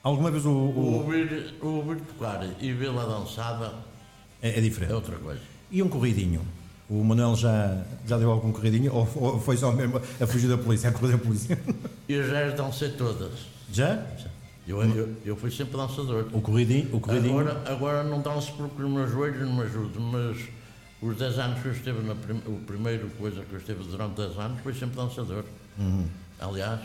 Alguma 0.01 0.31
vez 0.31 0.47
o, 0.47 0.49
O 0.49 0.93
ouvir, 0.95 1.53
ouvir 1.61 1.97
tocar 2.01 2.43
e 2.59 2.73
vê-la 2.73 3.05
dançada 3.05 3.71
é, 4.41 4.49
é 4.49 4.57
é 4.57 4.61
diferente. 4.61 4.93
outra 4.93 5.17
coisa. 5.17 5.41
E 5.69 5.83
um 5.83 5.87
corridinho? 5.87 6.41
O 6.89 7.03
Manuel 7.03 7.35
já, 7.35 7.83
já 8.07 8.17
deu 8.17 8.31
algum 8.31 8.51
corridinho 8.51 8.91
ou, 8.91 9.07
ou 9.15 9.39
foi 9.39 9.57
só 9.57 9.71
mesmo 9.71 10.01
a 10.19 10.25
fugir 10.25 10.47
da 10.49 10.57
polícia, 10.57 10.89
a 10.89 10.91
correr 10.91 11.11
da 11.11 11.17
polícia? 11.19 11.59
E 12.07 12.15
já 12.23 12.49
dancei 12.49 12.89
todas. 12.93 13.31
Já? 13.71 14.03
Eu, 14.69 14.83
eu, 14.83 15.09
eu 15.25 15.35
fui 15.35 15.49
sempre 15.51 15.75
dançador. 15.77 16.27
O 16.31 16.41
corridinho? 16.41 16.95
O 16.95 16.99
corridinho? 16.99 17.39
Agora, 17.39 17.61
agora 17.65 18.03
não 18.03 18.21
danço 18.21 18.53
porque 18.53 18.81
os 18.83 18.89
meus 18.89 19.09
joelhos 19.11 19.41
não 19.41 19.55
me 19.55 19.63
ajudam, 19.63 20.01
mas 20.01 20.37
os 21.01 21.17
10 21.17 21.39
anos 21.39 21.59
que 21.61 21.67
eu 21.67 21.71
esteve 21.71 22.05
na 22.07 22.13
prim, 22.13 22.41
o 22.45 22.59
primeiro 22.67 23.09
coisa 23.17 23.41
que 23.41 23.53
eu 23.53 23.59
esteve 23.59 23.83
durante 23.85 24.15
10 24.15 24.37
anos 24.37 24.61
foi 24.61 24.73
sempre 24.73 24.95
dançador. 24.97 25.43
Uhum. 25.77 26.05
Aliás, 26.39 26.81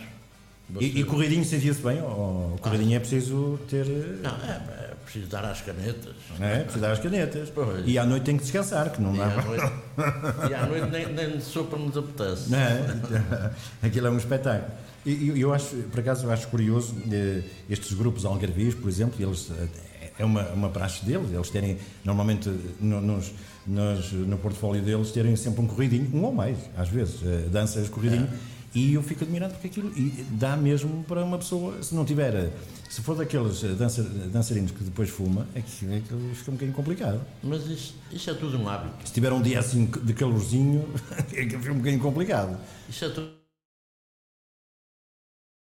E, 0.80 1.00
e 1.00 1.04
corridinho 1.04 1.44
sentia-se 1.44 1.82
bem? 1.82 2.00
Ou 2.00 2.56
corridinho 2.60 2.96
é 2.96 3.00
preciso 3.00 3.58
ter. 3.68 3.84
Não, 4.22 4.30
é, 4.30 4.90
é 4.90 4.94
preciso 5.04 5.26
dar 5.26 5.44
às 5.44 5.60
canetas. 5.60 6.14
Não 6.38 6.46
é? 6.46 6.60
Precisa 6.60 6.86
dar 6.86 6.92
as 6.92 6.98
canetas. 7.00 7.50
Pois. 7.50 7.82
E 7.86 7.98
à 7.98 8.06
noite 8.06 8.22
tem 8.24 8.36
que 8.38 8.42
descansar, 8.44 8.90
que 8.90 9.02
não 9.02 9.14
E 9.14 9.18
dá. 9.18 9.26
à 9.26 9.42
noite, 9.42 9.72
e 10.50 10.54
à 10.54 10.66
noite 10.66 10.90
nem, 10.90 11.12
nem 11.12 11.38
sopa 11.40 11.76
nos 11.76 11.94
apetece. 11.98 12.50
Não 12.50 12.58
é? 12.58 13.52
Aquilo 13.86 14.06
é 14.06 14.10
um 14.10 14.16
espetáculo. 14.16 14.72
E 15.04 15.10
e 15.10 15.40
eu 15.40 15.52
acho, 15.52 15.76
por 15.90 16.00
acaso, 16.00 16.26
eu 16.26 16.30
acho 16.32 16.48
curioso 16.48 16.94
eh, 17.12 17.42
estes 17.68 17.92
grupos 17.92 18.24
algarvios, 18.24 18.74
por 18.74 18.88
exemplo, 18.88 19.22
eles, 19.22 19.50
eh, 19.50 20.10
é 20.18 20.24
uma, 20.24 20.48
uma 20.50 20.68
praxe 20.70 21.04
deles, 21.04 21.30
eles 21.32 21.50
terem, 21.50 21.76
normalmente, 22.04 22.48
no, 22.80 23.00
nos, 23.00 23.32
nos- 23.66 24.12
no 24.12 24.38
portfólio 24.38 24.82
deles, 24.82 25.10
terem 25.10 25.36
sempre 25.36 25.60
um 25.60 25.66
corridinho, 25.66 26.10
um 26.14 26.24
ou 26.24 26.32
mais, 26.32 26.56
às 26.76 26.88
vezes, 26.88 27.16
eh, 27.22 27.48
danças 27.50 27.88
corridinho, 27.88 28.28
e 28.74 28.94
eu 28.94 29.02
fico 29.02 29.22
admirado 29.22 29.52
porque 29.54 29.68
aquilo 29.68 29.92
e 29.96 30.24
dá 30.32 30.56
mesmo 30.56 31.04
para 31.04 31.22
uma 31.24 31.38
pessoa, 31.38 31.80
se 31.82 31.94
não 31.94 32.04
tiver, 32.04 32.50
se 32.88 33.00
for 33.02 33.14
daqueles 33.16 33.60
dança, 33.78 34.02
dançarinos 34.02 34.72
que 34.72 34.82
depois 34.82 35.08
fuma, 35.10 35.46
é 35.54 35.60
que, 35.60 35.86
é 35.86 36.00
que 36.00 36.34
fica 36.34 36.50
um 36.50 36.54
bocadinho 36.54 36.72
complicado. 36.76 37.20
Mas 37.42 37.66
isso, 37.66 37.94
isso 38.10 38.30
é 38.30 38.34
tudo 38.34 38.58
um 38.58 38.68
hábito. 38.68 39.06
Se 39.06 39.12
tiver 39.12 39.32
um 39.32 39.40
dia 39.40 39.60
assim 39.60 39.84
de 39.86 40.12
calorzinho, 40.12 40.88
é 41.32 41.44
que 41.46 41.56
fica 41.58 41.72
um 41.72 41.76
bocadinho 41.78 42.02
complicado. 42.02 42.58
Isso 42.88 43.04
é 43.04 43.08
tudo, 43.10 43.43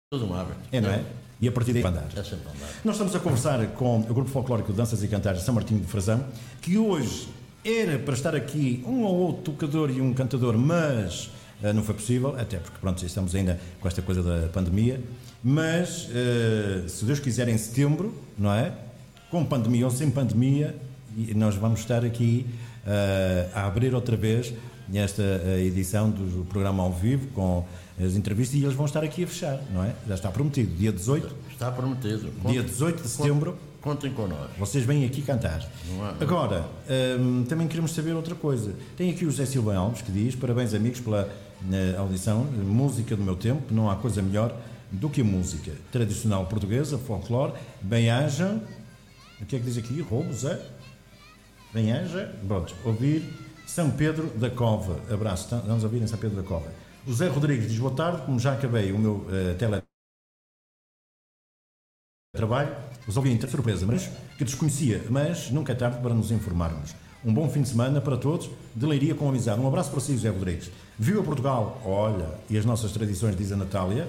tudo 0.10 0.26
um 0.26 0.34
hábito. 0.34 0.58
É, 0.72 0.80
não 0.80 0.90
é? 0.90 1.04
E 1.42 1.50
a 1.50 1.52
partir 1.52 1.74
daí 1.74 1.84
andar. 1.84 2.08
É 2.16 2.24
sempre 2.24 2.48
andar. 2.48 2.70
Nós 2.86 2.96
estamos 2.96 3.14
a 3.14 3.20
conversar 3.20 3.68
com 3.74 4.00
o 4.00 4.14
grupo 4.14 4.30
folclórico 4.30 4.72
de 4.72 4.78
Danças 4.78 5.04
e 5.04 5.08
Cantares 5.10 5.42
São 5.42 5.54
Martinho 5.54 5.82
de 5.82 5.86
Frazão, 5.86 6.24
que 6.62 6.78
hoje 6.78 7.28
era 7.66 8.00
para 8.00 8.14
estar 8.14 8.34
aqui 8.34 8.82
um 8.88 9.04
ou 9.04 9.14
outro 9.16 9.52
tocador 9.52 9.90
e 9.90 10.00
um 10.00 10.14
cantador, 10.14 10.58
mas 10.58 11.30
eh, 11.62 11.74
não 11.74 11.84
foi 11.84 11.94
possível, 11.94 12.40
até 12.40 12.58
porque 12.58 12.78
pronto, 12.80 13.06
estamos 13.06 13.36
ainda 13.36 13.60
com 13.82 13.88
esta 13.90 14.02
coisa 14.02 14.24
da 14.24 14.48
pandemia. 14.48 15.02
Mas 15.44 16.08
eh, 16.16 16.88
se 16.88 17.04
Deus 17.04 17.20
quiser 17.20 17.50
em 17.50 17.58
setembro, 17.58 18.16
não 18.38 18.54
é? 18.54 18.72
Com 19.30 19.44
pandemia 19.44 19.84
ou 19.84 19.92
sem 19.92 20.10
pandemia, 20.10 20.74
nós 21.36 21.56
vamos 21.56 21.82
estar 21.82 22.06
aqui 22.06 22.48
eh, 22.86 23.50
a 23.54 23.68
abrir 23.68 23.94
outra 23.94 24.16
vez 24.16 24.54
esta 24.94 25.22
edição 25.60 26.10
do 26.10 26.46
programa 26.46 26.82
ao 26.82 26.94
vivo 26.94 27.28
com 27.36 27.66
as 28.00 28.16
entrevistas 28.16 28.60
e 28.60 28.64
eles 28.64 28.76
vão 28.76 28.86
estar 28.86 29.04
aqui 29.04 29.24
a 29.24 29.28
fechar, 29.28 29.60
não 29.74 29.84
é? 29.84 29.94
Já 30.08 30.16
está 30.16 30.30
prometido, 30.32 30.76
dia 30.76 30.92
18 30.92 31.36
Está 31.52 31.72
prometido. 31.72 32.32
Dia 32.48 32.62
18 32.62 33.02
de 33.02 33.10
setembro, 33.10 33.58
Contem 33.82 34.12
connosco. 34.14 34.52
vocês 34.60 34.86
vêm 34.86 35.06
aqui 35.06 35.22
cantar. 35.24 35.68
Há- 36.02 36.16
Agora, 36.24 36.66
hum, 37.20 37.44
também 37.50 37.68
queremos 37.68 37.92
saber 37.92 38.14
outra 38.14 38.36
coisa. 38.36 38.76
Tem 38.96 39.10
aqui 39.10 39.26
o 39.26 39.32
José 39.32 39.46
Silva 39.46 39.76
Alves 39.76 40.02
que 40.04 40.12
diz: 40.12 40.36
Parabéns, 40.36 40.74
amigos, 40.76 41.00
pela 41.00 41.28
audição. 41.98 42.44
Música 42.44 43.16
do 43.16 43.24
meu 43.24 43.36
tempo, 43.36 43.74
não 43.74 43.90
há 43.90 43.96
coisa 43.96 44.22
melhor 44.22 44.56
do 44.92 45.10
que 45.10 45.22
a 45.22 45.24
música 45.24 45.72
tradicional 45.92 46.46
portuguesa, 46.46 46.98
folclore. 47.00 47.54
Bem-haja. 47.82 48.62
O 49.42 49.46
que 49.46 49.56
é 49.56 49.60
que 49.60 49.66
diz 49.66 49.78
aqui? 49.78 50.02
Roubo, 50.02 50.32
Zé? 50.34 50.60
Bem-haja. 51.74 52.34
Pronto, 52.48 52.76
ouvir 52.86 53.24
São 53.66 53.90
Pedro 53.90 54.28
da 54.36 54.50
Cova. 54.50 55.00
Abraço. 55.12 55.48
Vamos 55.66 55.84
ouvir 55.84 56.02
em 56.02 56.08
São 56.08 56.18
Pedro 56.20 56.38
da 56.38 56.44
Cova. 56.48 56.72
O 57.08 57.14
Zé 57.14 57.30
Rodrigues 57.30 57.70
diz: 57.70 57.80
Boa 57.80 57.94
tarde, 57.94 58.22
como 58.24 58.38
já 58.38 58.52
acabei 58.54 58.92
o 58.92 59.00
meu 59.00 59.26
eh, 59.32 59.54
tele 59.54 59.82
trabalho, 62.36 62.76
os 63.08 63.16
ouvi 63.16 63.34
de 63.34 63.50
surpresa, 63.50 63.86
mas 63.86 64.10
que 64.38 64.44
desconhecia, 64.44 65.02
mas 65.10 65.50
nunca 65.50 65.72
é 65.72 65.76
tarde 65.76 66.02
para 66.02 66.14
nos 66.14 66.32
informarmos. 66.32 66.94
Um 67.24 67.34
bom 67.34 67.50
fim 67.50 67.62
de 67.62 67.70
semana 67.70 68.02
para 68.02 68.18
todos, 68.18 68.50
de 68.76 68.86
Leiria 68.86 69.16
com 69.16 69.30
amizade. 69.30 69.60
Um 69.60 69.68
abraço 69.68 69.90
para 69.90 70.02
si, 70.02 70.14
José 70.14 70.30
Rodrigues. 70.30 70.70
Viu 71.00 71.22
a 71.22 71.24
Portugal, 71.24 71.82
olha, 71.86 72.30
e 72.50 72.58
as 72.58 72.66
nossas 72.66 72.92
tradições, 72.92 73.38
diz 73.38 73.54
a 73.54 73.56
Natália, 73.56 74.08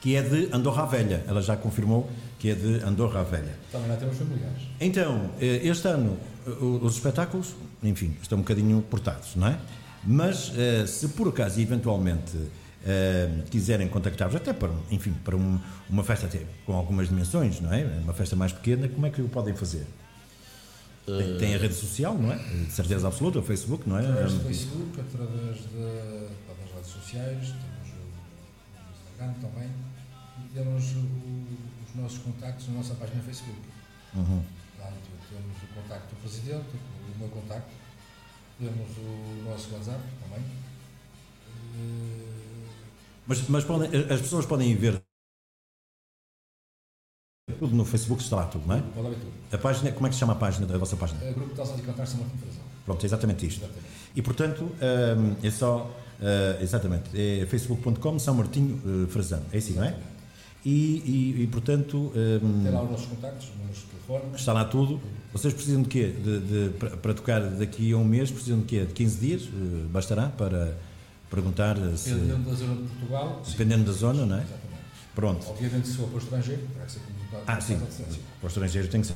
que 0.00 0.16
é 0.16 0.22
de 0.22 0.52
Andorra 0.52 0.82
a 0.82 0.86
Velha. 0.86 1.24
Ela 1.28 1.40
já 1.40 1.56
confirmou 1.56 2.10
que 2.40 2.50
é 2.50 2.54
de 2.54 2.82
Andorra 2.84 3.20
a 3.20 3.22
Velha. 3.22 3.56
Também 3.70 3.88
lá 3.88 3.96
temos 3.96 4.18
familiares. 4.18 4.62
Então, 4.80 5.30
eh, 5.40 5.60
este 5.62 5.86
ano, 5.86 6.18
eh, 6.46 6.50
os 6.50 6.94
espetáculos, 6.94 7.54
enfim, 7.80 8.16
estão 8.20 8.38
um 8.38 8.42
bocadinho 8.42 8.82
portados, 8.82 9.36
não 9.36 9.46
é? 9.46 9.58
Mas, 10.04 10.52
eh, 10.56 10.86
se 10.86 11.08
por 11.08 11.28
acaso, 11.28 11.60
eventualmente, 11.60 12.36
eh, 12.84 13.30
quiserem 13.50 13.88
contactar-vos, 13.88 14.36
até 14.36 14.52
para, 14.52 14.72
enfim, 14.90 15.12
para 15.24 15.36
um- 15.36 15.60
uma 15.88 16.02
festa 16.02 16.26
até 16.26 16.44
com 16.66 16.74
algumas 16.74 17.08
dimensões, 17.08 17.60
não 17.60 17.72
é? 17.72 17.84
Uma 18.02 18.12
festa 18.12 18.34
mais 18.34 18.52
pequena, 18.52 18.88
como 18.88 19.06
é 19.06 19.10
que 19.10 19.22
o 19.22 19.28
podem 19.28 19.54
fazer? 19.54 19.86
Tem, 21.06 21.36
tem 21.38 21.54
a 21.54 21.58
rede 21.58 21.74
social, 21.74 22.14
não 22.16 22.32
é? 22.32 22.36
De 22.38 22.70
certeza 22.72 23.06
absoluta, 23.08 23.38
o 23.40 23.42
Facebook, 23.42 23.88
não 23.88 23.98
é? 23.98 24.06
Através 24.06 24.32
do 24.34 24.40
Facebook, 24.40 25.00
através 25.00 25.56
de, 25.56 26.28
das 26.46 26.74
redes 26.74 26.90
sociais, 26.90 27.38
temos 27.48 27.88
o, 27.90 28.02
o 28.78 28.92
Instagram 28.92 29.34
também 29.40 29.68
e 30.38 30.54
temos 30.54 30.84
o- 30.92 31.88
os 31.88 32.00
nossos 32.00 32.18
contactos 32.18 32.68
na 32.68 32.74
nossa 32.74 32.94
página 32.94 33.20
Facebook. 33.22 33.58
Uhum. 34.14 34.42
Portanto, 34.76 35.08
temos 35.28 35.56
o 35.62 35.74
contacto 35.82 36.14
do 36.14 36.20
Presidente, 36.20 36.76
o 37.14 37.18
meu 37.18 37.28
contacto, 37.28 37.70
temos 38.62 38.96
o 38.98 39.42
nosso 39.50 39.72
WhatsApp 39.74 40.00
também. 40.22 40.44
Eh, 41.74 42.66
Mas, 43.26 43.48
mas 43.48 43.64
podem- 43.64 43.88
as 44.10 44.20
pessoas 44.20 44.46
podem 44.46 44.74
ver 44.76 45.02
tudo 47.58 47.74
no 47.74 47.84
Facebook, 47.84 48.22
está 48.22 48.36
lá 48.36 48.46
tudo, 48.46 48.66
não 48.66 48.76
é? 48.76 48.80
Pode 48.80 49.06
haver 49.06 49.18
tudo. 49.18 49.32
A 49.52 49.58
página, 49.58 49.92
como 49.92 50.06
é 50.06 50.10
que 50.10 50.14
se 50.14 50.20
chama 50.20 50.32
a 50.32 50.36
página 50.36 50.66
da 50.66 50.78
vossa 50.78 50.96
página? 50.96 51.22
Eh, 51.24 51.32
Grupo 51.32 51.50
de 51.50 51.56
Danças 51.56 51.78
e 51.78 51.82
Cantar 51.82 52.06
São 52.06 52.20
Martin 52.20 52.36
Frazão. 52.38 52.62
Pronto, 52.84 53.02
é 53.02 53.06
exatamente 53.06 53.46
isto. 53.46 53.64
Exatamente. 53.64 53.86
E 54.14 54.22
portanto, 54.22 54.62
hum, 54.64 55.36
é 55.42 55.50
só, 55.50 55.90
exatamente, 56.60 57.10
é 57.20 57.46
facebook.com 57.46 58.18
São 58.18 58.34
Martinho 58.34 58.80
eh, 59.04 59.10
Frazão, 59.10 59.42
é 59.52 59.58
assim, 59.58 59.74
não 59.74 59.84
é? 59.84 59.96
E, 60.64 60.70
e, 60.70 61.42
e, 61.42 61.46
portanto, 61.48 62.12
hum, 62.14 62.62
Tem 62.62 62.72
lá 62.72 62.82
os 62.84 62.90
nossos 62.92 63.06
contactos, 63.06 63.48
os 63.48 63.54
números 63.56 63.78
de 63.78 63.84
telefone. 63.86 64.36
está 64.36 64.52
lá 64.52 64.64
tudo. 64.64 65.00
Vocês 65.32 65.52
precisam 65.52 65.82
de 65.82 65.88
quê? 65.88 66.08
De, 66.08 66.40
de- 66.70 66.78
para, 66.96 67.14
tocar 67.14 67.40
daqui 67.40 67.92
a 67.92 67.96
um 67.96 68.04
mês, 68.04 68.30
precisam 68.30 68.60
de 68.60 68.66
quê? 68.66 68.84
De 68.86 68.92
15 68.92 69.18
dias? 69.18 69.42
Eh, 69.42 69.86
bastará 69.90 70.28
para 70.28 70.76
perguntar 71.30 71.76
se, 71.96 72.10
Dependendo 72.14 72.50
da 72.50 72.54
zona 72.56 72.74
de 72.76 72.82
Portugal. 72.88 73.42
sim. 73.44 73.50
dependendo 73.52 73.84
da 73.86 73.92
zona, 73.92 74.26
não 74.26 74.36
é? 74.36 74.42
Exatamente. 74.42 74.82
Pronto. 75.14 75.46
Obviamente, 75.48 75.88
se 75.88 75.96
for 75.96 76.06
para 76.08 76.14
o 76.14 76.18
estrangeiro, 76.18 76.62
terá 76.74 76.84
que 76.86 76.92
ser 76.92 77.00
comunicado 77.00 77.42
Ah, 77.46 77.60
sim. 77.60 77.78
Para 77.78 77.86
o 78.44 78.46
estrangeiro 78.46 78.88
tem 78.88 79.00
que 79.00 79.06
ser 79.08 79.14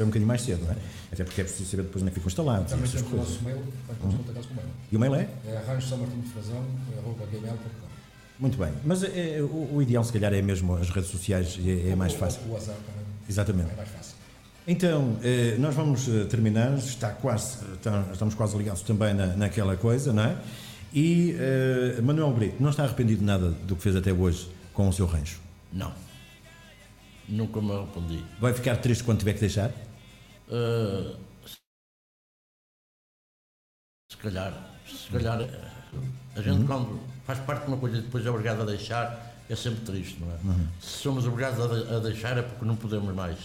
um 0.00 0.06
bocadinho 0.06 0.26
mais 0.28 0.42
cedo, 0.42 0.64
não 0.64 0.72
é? 0.72 0.76
Até 1.12 1.24
porque 1.24 1.40
é 1.40 1.44
preciso 1.44 1.70
saber 1.70 1.84
depois 1.84 2.02
onde 2.02 2.10
é 2.10 2.12
que 2.14 2.20
ficam 2.20 2.28
instalados 2.28 2.70
Também 2.70 2.90
temos 2.90 3.12
o 3.12 3.16
nosso 3.16 3.42
mail, 3.42 3.62
para 3.86 3.94
que 3.94 4.04
nos 4.06 4.14
contactados 4.16 4.46
com 4.48 4.52
o 4.54 4.56
mail. 4.56 4.68
E 4.90 4.96
o 4.96 5.00
mail 5.00 5.14
é? 5.14 5.28
É 5.46 5.56
arranjo 5.58 5.86
Muito 8.38 8.58
bem. 8.58 8.72
Mas 8.84 9.02
é, 9.04 9.40
o, 9.40 9.76
o 9.76 9.82
ideal, 9.82 10.02
se 10.04 10.12
calhar, 10.12 10.32
é 10.32 10.42
mesmo 10.42 10.74
as 10.76 10.90
redes 10.90 11.10
sociais, 11.10 11.58
é, 11.64 11.90
é 11.90 11.96
mais 11.96 12.12
fácil. 12.14 12.40
O 12.48 12.52
WhatsApp 12.52 12.78
também 12.84 13.04
Exatamente. 13.28 13.70
é 13.72 13.76
mais 13.76 13.88
fácil. 13.88 14.16
Então, 14.66 15.18
eh, 15.24 15.56
nós 15.58 15.74
vamos 15.74 16.08
eh, 16.08 16.24
terminar, 16.24 16.76
está 16.78 17.10
quase, 17.10 17.58
está- 17.74 18.04
estamos 18.12 18.34
quase 18.34 18.56
ligados 18.56 18.82
também 18.82 19.12
na, 19.12 19.26
naquela 19.36 19.76
coisa, 19.76 20.12
não 20.12 20.22
é? 20.24 20.36
E 20.94 21.34
eh, 21.38 22.00
Manuel 22.00 22.32
Brito, 22.32 22.62
não 22.62 22.70
está 22.70 22.84
arrependido 22.84 23.20
de 23.20 23.24
nada 23.26 23.50
do 23.50 23.74
que 23.74 23.82
fez 23.82 23.96
até 23.96 24.12
hoje 24.12 24.48
com 24.72 24.88
o 24.88 24.92
seu 24.92 25.06
rancho? 25.06 25.40
Não. 25.72 25.92
Nunca 27.28 27.60
me 27.60 27.72
arrependi. 27.72 28.24
Vai 28.40 28.52
ficar 28.54 28.76
triste 28.76 29.02
quando 29.02 29.18
tiver 29.18 29.34
que 29.34 29.40
deixar? 29.40 29.70
Uh, 30.48 31.16
se 34.10 34.16
calhar, 34.18 34.52
se 34.86 35.08
calhar, 35.10 35.40
a 36.36 36.40
gente 36.42 36.64
quando 36.66 37.00
faz 37.26 37.38
parte 37.40 37.62
de 37.62 37.68
uma 37.68 37.76
coisa 37.76 37.98
e 37.98 38.00
depois 38.00 38.24
é 38.26 38.30
obrigado 38.30 38.62
a 38.62 38.64
deixar, 38.64 39.34
é 39.48 39.56
sempre 39.56 39.80
triste, 39.84 40.18
não 40.20 40.28
é? 40.28 40.54
Se 40.80 40.98
somos 41.02 41.26
obrigados 41.26 41.60
a, 41.60 41.96
a 41.96 41.98
deixar 42.00 42.36
é 42.38 42.42
porque 42.42 42.64
não 42.64 42.76
podemos 42.76 43.14
mais. 43.14 43.36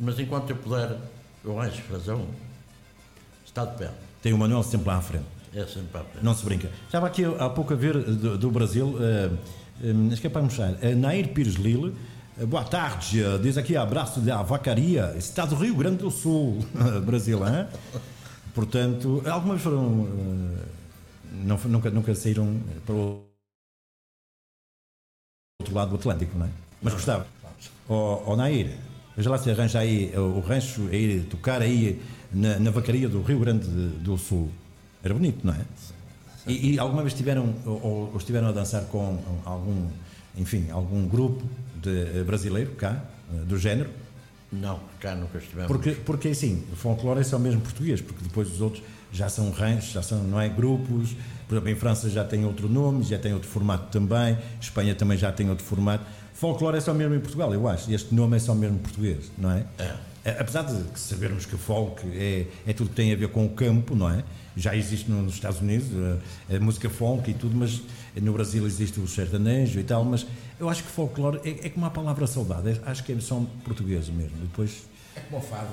Mas 0.00 0.18
enquanto 0.18 0.50
eu 0.50 0.56
puder, 0.56 0.96
eu 1.44 1.60
acho 1.60 1.82
razão, 1.90 2.26
está 3.44 3.64
de 3.64 3.76
pé. 3.76 3.90
Tem 4.22 4.32
o 4.32 4.38
Manuel 4.38 4.62
sempre 4.62 4.86
lá 4.88 4.96
à 4.96 5.00
frente. 5.00 5.24
É 5.54 5.64
sempre 5.66 5.98
a 6.00 6.04
pé. 6.04 6.18
Não 6.22 6.34
se 6.34 6.44
brinca. 6.44 6.70
Estava 6.86 7.06
aqui 7.06 7.24
há 7.24 7.48
pouco 7.50 7.72
a 7.72 7.76
ver 7.76 7.96
eh, 7.96 8.00
do, 8.02 8.38
do 8.38 8.50
Brasil, 8.50 8.96
acho 10.12 10.20
que 10.20 10.26
é 10.26 10.30
para 10.30 10.42
mostrar, 10.42 10.74
eh, 10.82 10.94
Nair 10.94 11.28
Pires 11.32 11.54
Lille. 11.54 11.94
eh, 12.38 12.44
Boa 12.46 12.64
tarde, 12.64 13.22
eh, 13.22 13.38
diz 13.38 13.56
aqui 13.58 13.76
abraço 13.76 14.20
da 14.20 14.42
Vacaria, 14.42 15.14
Estado 15.16 15.56
do 15.56 15.62
Rio 15.62 15.74
Grande 15.74 15.98
do 15.98 16.10
Sul, 16.10 16.58
Brasil, 17.04 17.40
hein? 17.46 17.66
Portanto, 18.54 19.22
algumas 19.26 19.60
foram. 19.62 20.06
eh, 20.64 20.78
não, 21.32 21.56
nunca, 21.56 21.90
nunca 21.90 22.14
saíram 22.14 22.60
para 22.84 22.94
o 22.94 23.26
outro 25.60 25.74
lado 25.74 25.90
do 25.90 25.96
Atlântico, 25.96 26.38
não 26.38 26.46
é? 26.46 26.50
Mas 26.82 26.94
gostava. 26.94 27.26
Ó 27.88 28.22
oh, 28.26 28.36
Nair, 28.36 28.76
veja 29.16 29.30
lá 29.30 29.38
se 29.38 29.50
arranja 29.50 29.80
aí 29.80 30.10
eh, 30.12 30.18
o 30.18 30.40
rancho, 30.40 30.88
a 30.88 30.94
ir 30.94 31.24
tocar 31.24 31.62
aí 31.62 32.00
na, 32.32 32.58
na 32.58 32.70
vacaria 32.70 33.08
do 33.08 33.22
Rio 33.22 33.40
Grande 33.40 33.66
do 33.66 34.16
Sul. 34.16 34.50
Era 35.02 35.14
bonito, 35.14 35.46
não 35.46 35.54
é? 35.54 35.64
E, 36.46 36.74
e 36.74 36.78
alguma 36.78 37.02
vez 37.02 37.14
tiveram 37.14 37.54
ou, 37.64 38.10
ou 38.12 38.16
estiveram 38.16 38.48
a 38.48 38.52
dançar 38.52 38.84
com 38.84 39.18
algum, 39.44 39.88
enfim, 40.36 40.70
algum 40.70 41.06
grupo 41.06 41.44
de, 41.76 42.18
eh, 42.18 42.24
brasileiro 42.24 42.72
cá, 42.72 43.04
eh, 43.32 43.44
do 43.44 43.58
género? 43.58 43.90
Não, 44.50 44.80
cá 44.98 45.14
nunca 45.14 45.38
estivemos. 45.38 45.68
Porque, 45.68 45.90
porque 45.92 46.28
assim, 46.28 46.64
o 46.72 46.76
folclore 46.76 47.20
é 47.20 47.24
só 47.24 47.38
mesmo 47.38 47.60
português, 47.60 48.00
porque 48.00 48.22
depois 48.22 48.50
os 48.50 48.60
outros, 48.60 48.82
já 49.12 49.28
são 49.28 49.50
ranchos, 49.50 49.92
já 49.92 50.02
são, 50.02 50.22
não 50.24 50.40
é, 50.40 50.48
grupos. 50.48 51.16
Por 51.48 51.54
exemplo, 51.54 51.70
em 51.70 51.76
França 51.76 52.10
já 52.10 52.24
tem 52.24 52.44
outro 52.44 52.68
nome, 52.68 53.02
já 53.04 53.18
tem 53.18 53.32
outro 53.32 53.48
formato 53.48 53.90
também. 53.90 54.36
Espanha 54.60 54.94
também 54.94 55.16
já 55.16 55.32
tem 55.32 55.48
outro 55.48 55.64
formato. 55.64 56.04
Folclore 56.34 56.76
é 56.76 56.80
só 56.80 56.94
mesmo 56.94 57.14
em 57.14 57.20
Portugal, 57.20 57.52
eu 57.52 57.66
acho. 57.66 57.90
Este 57.92 58.14
nome 58.14 58.36
é 58.36 58.38
só 58.38 58.54
mesmo 58.54 58.78
português, 58.78 59.30
não 59.36 59.50
é? 59.50 59.64
É, 60.24 60.36
Apesar 60.38 60.62
de 60.62 60.98
sabermos 60.98 61.46
que 61.46 61.56
folk 61.56 62.02
é, 62.14 62.46
é 62.66 62.72
tudo 62.72 62.90
que 62.90 62.96
tem 62.96 63.12
a 63.12 63.16
ver 63.16 63.28
com 63.28 63.46
o 63.46 63.48
campo, 63.50 63.94
não 63.96 64.10
é? 64.10 64.22
Já 64.56 64.76
existe 64.76 65.10
nos 65.10 65.34
Estados 65.34 65.60
Unidos 65.60 65.86
a, 66.50 66.56
a 66.56 66.60
música 66.60 66.90
folk 66.90 67.30
e 67.30 67.34
tudo, 67.34 67.56
mas 67.56 67.80
no 68.20 68.32
Brasil 68.32 68.66
existe 68.66 69.00
o 69.00 69.06
sertanejo 69.08 69.80
e 69.80 69.84
tal, 69.84 70.04
mas 70.04 70.26
eu 70.60 70.68
acho 70.68 70.82
que 70.82 70.90
folclore 70.90 71.40
é, 71.44 71.66
é 71.66 71.70
como 71.70 71.86
a 71.86 71.90
palavra 71.90 72.26
saudade, 72.26 72.68
é- 72.70 72.80
acho 72.84 73.04
que 73.04 73.12
é 73.12 73.20
só 73.20 73.42
português 73.64 74.08
mesmo. 74.08 74.36
Depois 74.42 74.82
É 75.18 75.20
como 75.30 75.38
o 75.38 75.40
fado. 75.42 75.68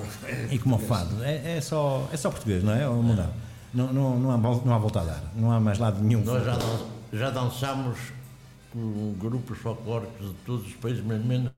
e 0.52 0.60
como 0.60 0.76
o 0.76 0.80
fado, 0.80 1.24
é, 1.24 1.58
é, 1.58 1.62
só, 1.62 2.08
é 2.12 2.18
só 2.18 2.30
português, 2.32 2.64
não 2.64 2.74
é? 2.74 2.88
Ou 2.88 3.02
mudar. 3.04 3.32
Não, 3.74 3.92
não, 3.94 4.20
não, 4.20 4.32
há, 4.32 4.38
não 4.38 4.74
há 4.74 4.78
volta 4.78 5.02
a 5.02 5.04
dar, 5.04 5.24
não 5.36 5.52
há 5.52 5.60
mais 5.60 5.78
lado 5.80 6.02
nenhum. 6.02 6.24
Nós 6.24 6.44
já, 6.46 6.56
dan- 6.56 6.86
já 7.14 7.30
dançámos 7.30 7.98
com 8.72 9.14
grupos 9.20 9.58
folclóricos 9.60 10.28
de 10.28 10.34
todos 10.46 10.66
os 10.68 10.74
países, 10.76 11.04
mas 11.06 11.24
menos 11.24 11.52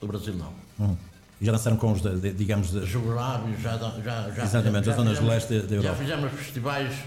o 0.00 0.06
Brasil 0.06 0.34
não. 0.34 0.96
E 1.40 1.44
já 1.46 1.52
dançaram 1.52 1.76
com 1.76 1.92
os, 1.92 2.02
de- 2.02 2.20
de- 2.20 2.32
digamos, 2.32 2.70
de, 2.70 2.84
Jugoslávia, 2.84 3.56
já, 3.58 3.76
já, 3.78 4.30
já 4.30 4.44
Exatamente, 4.44 4.84
já 4.86 4.90
as 4.92 4.96
zonas 4.96 5.18
fizemos- 5.18 5.30
leste 5.34 5.60
da 5.66 5.74
Europa. 5.74 5.82
Já 5.82 5.94
fizemos 5.94 6.32
festivais 6.32 6.98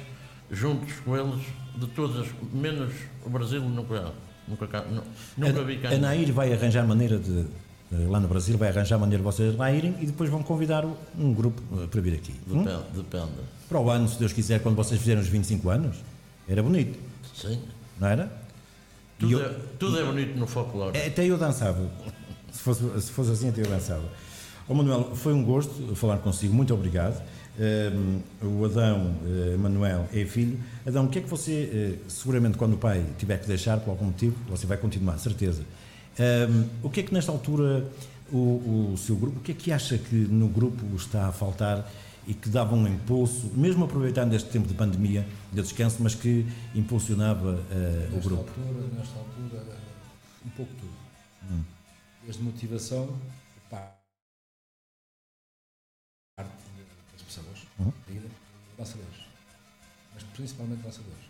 juntos 0.51 0.93
com 1.01 1.15
eles, 1.17 1.45
de 1.75 1.87
todas, 1.87 2.27
menos 2.51 2.93
o 3.25 3.29
Brasil, 3.29 3.61
nunca, 3.61 4.11
nunca, 4.47 4.85
nunca 5.37 5.63
vi 5.63 5.77
cá. 5.77 5.89
a, 5.89 5.93
a 5.93 5.97
Nair 5.97 6.31
vai 6.33 6.53
arranjar 6.53 6.85
maneira 6.87 7.17
de, 7.17 7.45
lá 8.07 8.19
no 8.19 8.27
Brasil, 8.27 8.57
vai 8.57 8.69
arranjar 8.69 8.97
maneira 8.97 9.19
de 9.21 9.23
vocês 9.25 9.55
lá 9.55 9.71
irem 9.71 9.95
e 10.01 10.05
depois 10.05 10.29
vão 10.29 10.41
convidar 10.43 10.85
um 11.17 11.33
grupo 11.33 11.61
eh, 11.81 11.87
para 11.87 12.01
vir 12.01 12.15
aqui. 12.15 12.33
Hum? 12.49 12.63
Depende, 12.63 12.83
depende. 12.95 13.31
Para 13.69 13.79
o 13.79 13.89
ano, 13.89 14.07
se 14.07 14.17
Deus 14.19 14.33
quiser, 14.33 14.61
quando 14.61 14.75
vocês 14.75 14.99
fizerem 14.99 15.21
os 15.21 15.27
25 15.29 15.69
anos, 15.69 15.97
era 16.47 16.61
bonito, 16.61 16.97
Sim. 17.33 17.59
não 17.99 18.07
era? 18.07 18.31
Tudo, 19.19 19.31
eu- 19.39 19.45
é, 19.45 19.55
tudo 19.79 19.99
é 19.99 20.03
bonito 20.03 20.37
no 20.37 20.47
folclore. 20.47 20.97
Até 20.97 21.25
eu 21.25 21.37
dançava. 21.37 21.89
Se 22.51 22.59
fosse, 22.59 23.01
se 23.01 23.11
fosse 23.11 23.31
assim, 23.31 23.49
até 23.49 23.61
eu 23.61 23.67
dançava. 23.67 24.03
Ó 24.67 24.73
Manuel, 24.73 25.15
foi 25.15 25.33
um 25.33 25.43
gosto 25.43 25.95
falar 25.95 26.17
consigo, 26.17 26.53
muito 26.53 26.73
obrigado. 26.73 27.21
Ehm, 27.59 28.21
o 28.41 28.65
Adão 28.65 29.15
eh, 29.25 29.57
Manuel 29.57 30.07
é 30.11 30.25
filho. 30.25 30.59
Adão, 30.85 31.05
o 31.05 31.09
que 31.09 31.19
é 31.19 31.21
que 31.21 31.29
você, 31.29 31.69
eh, 31.71 31.99
seguramente 32.07 32.57
quando 32.57 32.73
o 32.73 32.77
pai 32.77 33.05
tiver 33.17 33.39
que 33.39 33.47
deixar 33.47 33.79
por 33.79 33.91
algum 33.91 34.05
motivo, 34.05 34.35
você 34.49 34.65
vai 34.65 34.77
continuar, 34.77 35.17
certeza. 35.19 35.63
Ehm, 36.17 36.65
o 36.81 36.89
que 36.89 37.01
é 37.01 37.03
que 37.03 37.13
nesta 37.13 37.31
altura 37.31 37.85
o, 38.31 38.93
o 38.93 38.97
seu 38.97 39.15
grupo, 39.15 39.39
o 39.39 39.41
que 39.41 39.51
é 39.51 39.55
que 39.55 39.71
acha 39.71 39.97
que 39.97 40.15
no 40.15 40.47
grupo 40.47 40.83
está 40.95 41.27
a 41.27 41.31
faltar 41.31 41.89
e 42.25 42.33
que 42.33 42.49
dava 42.49 42.73
um 42.73 42.87
impulso, 42.87 43.51
mesmo 43.53 43.83
aproveitando 43.85 44.33
este 44.33 44.49
tempo 44.49 44.67
de 44.67 44.73
pandemia, 44.73 45.27
de 45.51 45.61
descanso, 45.61 45.97
mas 45.99 46.15
que 46.15 46.45
impulsionava 46.73 47.59
eh, 47.69 48.09
o 48.13 48.19
grupo? 48.21 48.49
altura, 48.49 48.87
nesta 48.97 49.19
altura, 49.19 49.77
um 50.45 50.49
pouco 50.51 50.71
tudo. 50.79 50.93
Hum. 51.51 51.61
Desde 52.25 52.41
motivação, 52.41 53.09
pá, 53.69 53.91
Uhum. 57.83 58.21
dançadores. 58.77 59.19
Mas 60.13 60.23
principalmente 60.23 60.81
dançadores. 60.81 61.23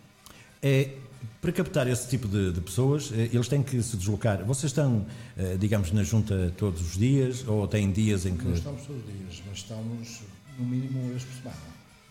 É, 0.62 0.96
para 1.40 1.52
captar 1.52 1.86
esse 1.86 2.08
tipo 2.08 2.26
de, 2.26 2.52
de 2.52 2.60
pessoas, 2.60 3.10
eh, 3.12 3.28
eles 3.32 3.48
têm 3.48 3.62
que 3.62 3.82
se 3.82 3.96
deslocar. 3.96 4.44
Vocês 4.44 4.70
estão, 4.70 5.06
eh, 5.36 5.56
digamos, 5.58 5.92
na 5.92 6.02
junta 6.02 6.52
todos 6.56 6.80
os 6.80 6.96
dias 6.96 7.46
ou 7.46 7.68
têm 7.68 7.92
dias 7.92 8.24
em 8.24 8.36
que. 8.36 8.44
Não 8.44 8.54
estamos 8.54 8.82
todos 8.82 9.02
os 9.02 9.12
dias, 9.12 9.42
mas 9.46 9.58
estamos 9.58 10.20
no 10.58 10.64
mínimo 10.64 11.00
uma 11.00 11.10
vez 11.10 11.24
por 11.24 11.34
semana. 11.34 11.56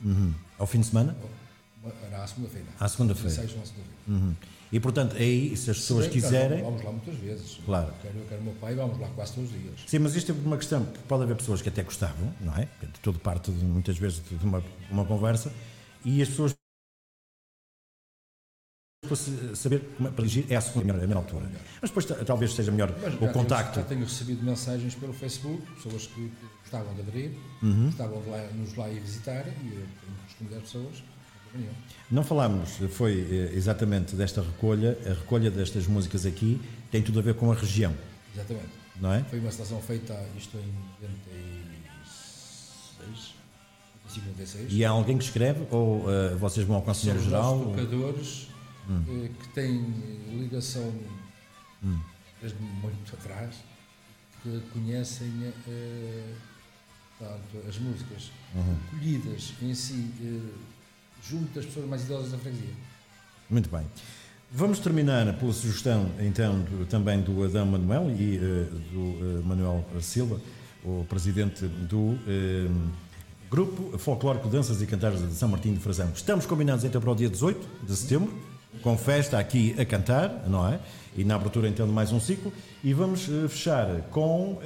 Uhum. 0.03 0.33
Ao 0.59 0.67
fim 0.67 0.81
de 0.81 0.87
semana? 0.87 1.15
Era 2.05 2.23
à 2.23 2.27
segunda-feira. 2.27 2.67
À 2.79 2.87
segunda-feira. 2.87 3.29
16 3.29 3.57
na 3.57 3.65
segunda-feira. 3.65 3.99
Uhum. 4.07 4.35
E 4.73 4.79
portanto, 4.79 5.15
aí, 5.15 5.55
se 5.55 5.69
as 5.69 5.77
pessoas 5.77 6.05
nós 6.05 6.13
quiserem. 6.13 6.63
Vamos 6.63 6.83
lá 6.83 6.91
muitas 6.91 7.15
vezes. 7.15 7.59
Claro. 7.63 7.87
Eu 7.89 7.93
quero, 8.01 8.17
eu 8.17 8.25
quero 8.25 8.41
o 8.41 8.43
meu 8.45 8.53
pai, 8.55 8.73
vamos 8.73 8.99
lá 8.99 9.07
quase 9.09 9.33
todos 9.33 9.51
os 9.53 9.61
dias. 9.61 9.79
Sim, 9.85 9.99
mas 9.99 10.15
isto 10.15 10.31
é 10.31 10.35
uma 10.35 10.57
questão 10.57 10.83
que 10.83 10.97
pode 11.03 11.21
haver 11.23 11.35
pessoas 11.37 11.61
que 11.61 11.69
até 11.69 11.83
gostavam, 11.83 12.33
não 12.41 12.55
é? 12.57 12.65
De 12.81 12.99
tudo 13.01 13.19
parte, 13.19 13.51
de, 13.51 13.63
muitas 13.63 13.95
vezes, 13.99 14.19
de 14.27 14.43
uma, 14.43 14.63
uma 14.89 15.05
conversa 15.05 15.53
e 16.03 16.21
as 16.23 16.27
pessoas. 16.29 16.55
Para 19.05 19.17
saber 19.55 19.81
como 19.97 20.07
é 20.07 20.11
para 20.11 20.25
dirigir 20.25 20.49
é 20.51 20.55
a 20.55 20.61
segunda 20.61 20.85
melhor, 20.85 21.03
a 21.03 21.07
melhor 21.07 21.19
altura. 21.23 21.51
Mas 21.81 21.89
depois 21.91 22.05
ta- 22.05 22.23
talvez 22.23 22.53
seja 22.53 22.71
melhor 22.71 22.95
Mas 23.01 23.13
o 23.15 23.31
contacto. 23.33 23.73
Tenho, 23.73 23.83
já 23.83 23.89
tenho 23.89 24.03
recebido 24.05 24.43
mensagens 24.43 24.95
pelo 24.95 25.11
Facebook, 25.13 25.61
pessoas 25.73 26.07
que 26.07 26.31
gostavam 26.61 26.93
de 26.95 27.01
aderir, 27.01 27.31
Uhum. 27.61 27.87
gostavam 27.87 28.21
de 28.21 28.29
lá, 28.29 28.41
nos 28.53 28.73
lá 28.75 28.89
ir 28.89 29.01
visitar 29.01 29.45
e 29.45 29.67
eu 29.67 29.85
tenho 29.85 30.17
responder 30.25 30.55
às 30.55 30.61
pessoas. 30.63 31.03
Não 32.11 32.23
falámos, 32.23 32.69
foi 32.91 33.21
eh, 33.21 33.51
exatamente 33.55 34.15
desta 34.15 34.41
recolha, 34.41 34.97
a 35.05 35.09
recolha 35.13 35.49
destas 35.51 35.87
músicas 35.87 36.25
aqui 36.25 36.59
tem 36.91 37.01
tudo 37.01 37.19
a 37.19 37.21
ver 37.21 37.35
com 37.35 37.49
a 37.51 37.55
região, 37.55 37.95
Exatamente. 38.33 38.67
não 38.99 39.11
é? 39.13 39.23
Foi 39.23 39.39
uma 39.39 39.49
estação 39.49 39.81
feita, 39.81 40.13
isto 40.37 40.57
em 40.57 40.73
96, 41.01 43.33
96. 44.27 44.67
E 44.73 44.85
há 44.85 44.89
alguém 44.91 45.17
que 45.17 45.23
escreve 45.23 45.65
ou 45.71 46.05
eh, 46.11 46.35
vocês 46.35 46.65
vão 46.67 46.75
ao 46.75 46.81
São 46.83 46.93
Conselheiro 46.93 47.23
Geral? 47.23 47.55
nossos 47.57 47.67
ou- 47.67 47.73
tocadores 47.75 48.47
eh, 48.89 49.29
que 49.41 49.47
têm 49.49 49.85
ligação 50.39 50.93
desde 52.41 52.59
muito 52.61 53.13
atrás, 53.15 53.55
que 54.41 54.59
conhecem 54.73 55.31
eh, 55.67 56.33
portanto, 57.17 57.63
as 57.67 57.77
músicas 57.79 58.31
colhidas 58.91 59.53
em 59.61 59.73
si 59.73 60.11
eh, 60.21 60.41
junto 61.29 61.53
das 61.53 61.65
pessoas 61.65 61.87
mais 61.87 62.03
idosas 62.03 62.31
da 62.31 62.37
freguesia. 62.37 62.73
Muito 63.49 63.69
bem. 63.69 63.85
Vamos 64.51 64.79
terminar 64.79 65.33
pela 65.39 65.51
sugestão, 65.51 66.11
então, 66.19 66.59
do- 66.61 66.85
também 66.85 67.21
do 67.21 67.43
Adão 67.43 67.65
Manuel 67.65 68.11
e 68.11 68.37
eh, 68.37 68.39
do 68.91 69.39
eh, 69.39 69.41
Manuel 69.43 69.83
Silva, 69.99 70.39
o 70.83 71.05
presidente 71.09 71.65
do 71.65 72.17
eh, 72.27 72.69
Grupo 73.49 73.97
Folclórico 73.97 74.47
Danças 74.49 74.81
e 74.81 74.85
Cantares 74.85 75.27
de 75.27 75.33
São 75.33 75.49
Martinho 75.49 75.75
de 75.75 75.81
Frazão. 75.81 76.09
Estamos 76.13 76.45
combinados 76.45 76.83
então 76.83 77.01
para 77.01 77.11
o 77.11 77.15
dia 77.15 77.29
18 77.29 77.85
de 77.85 77.95
setembro, 77.95 78.31
com 78.81 78.97
festa 78.97 79.39
aqui 79.39 79.75
a 79.79 79.85
cantar, 79.85 80.47
não 80.47 80.67
é? 80.67 80.79
E 81.15 81.23
na 81.23 81.35
abertura 81.35 81.67
então 81.67 81.85
de 81.87 81.93
mais 81.93 82.11
um 82.11 82.19
ciclo. 82.19 82.51
E 82.83 82.93
vamos 82.93 83.25
fechar 83.49 84.01
com. 84.09 84.59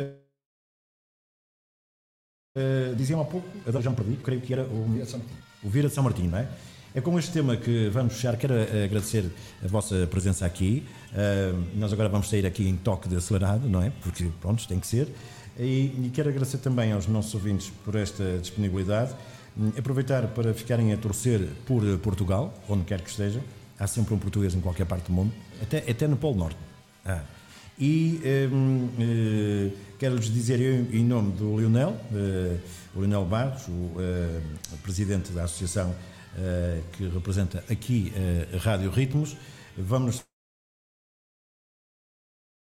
diziam 2.98 3.22
há 3.22 3.26
pouco, 3.26 3.48
Adão 3.68 3.82
já 3.82 3.90
me 3.90 3.96
perdi, 3.96 4.16
creio 4.18 4.42
que 4.42 4.54
era 4.54 4.64
o. 4.64 4.86
Via 4.92 5.04
de 5.04 5.10
São 5.10 5.20
Martinho. 5.20 5.47
O 5.64 5.70
Vira 5.70 5.88
de 5.88 5.94
São 5.94 6.04
Martinho, 6.04 6.32
não 6.32 6.38
é? 6.38 6.48
É 6.96 7.02
com 7.02 7.18
este 7.20 7.32
tema 7.32 7.56
que 7.56 7.90
vamos 7.90 8.14
fechar. 8.16 8.36
Quero 8.38 8.54
eh, 8.54 8.86
agradecer 8.86 9.30
a 9.64 9.68
vossa 9.68 10.08
presença 10.08 10.46
aqui. 10.46 10.84
Eh, 11.14 11.54
nós 11.76 11.94
agora 11.94 12.10
vamos 12.10 12.30
sair 12.30 12.46
aqui 12.46 12.68
em 12.68 12.76
toque 12.76 13.08
de 13.08 13.16
acelerado, 13.16 13.68
não 13.70 13.82
é? 13.84 13.92
Porque, 14.02 14.30
pronto, 14.42 14.68
tem 14.68 14.80
que 14.80 14.88
ser. 14.88 15.08
E, 15.60 15.92
e 16.06 16.12
quero 16.14 16.30
agradecer 16.30 16.58
também 16.60 16.92
aos 16.92 17.08
nossos 17.08 17.34
ouvintes 17.34 17.72
por 17.84 17.96
esta 17.96 18.38
disponibilidade. 18.40 19.14
Hum, 19.58 19.72
Aproveitar 19.78 20.28
para 20.28 20.54
ficarem 20.54 20.94
a 20.94 20.98
torcer 20.98 21.48
por 21.66 21.84
eh, 21.86 21.98
Portugal, 21.98 22.54
onde 22.68 22.84
quer 22.86 23.02
que 23.02 23.10
esteja. 23.10 23.42
Há 23.80 23.86
sempre 23.86 24.14
um 24.14 24.18
português 24.18 24.56
em 24.56 24.62
qualquer 24.62 24.86
parte 24.86 25.06
do 25.06 25.14
mundo, 25.14 25.32
até, 25.62 25.80
até 25.90 26.08
no 26.08 26.18
Polo 26.18 26.36
Norte. 26.36 26.58
Ah. 27.06 27.22
E 27.80 28.20
hum, 28.52 28.90
eh, 29.00 29.72
quero-lhes 30.00 30.34
dizer, 30.34 30.60
eu, 30.60 30.88
em 30.92 31.04
nome 31.04 31.34
do 31.34 31.60
Lionel, 31.60 31.96
eh, 32.14 32.58
o 32.96 33.00
Lionel 33.00 33.26
Barros, 33.26 33.68
o 33.68 33.94
eh, 34.00 34.42
presidente 34.84 35.32
da 35.32 35.44
associação 35.44 35.96
que 36.92 37.08
representa 37.08 37.64
aqui 37.68 38.14
a 38.54 38.58
Rádio 38.58 38.92
Ritmos, 38.92 39.36
vamos 39.76 40.24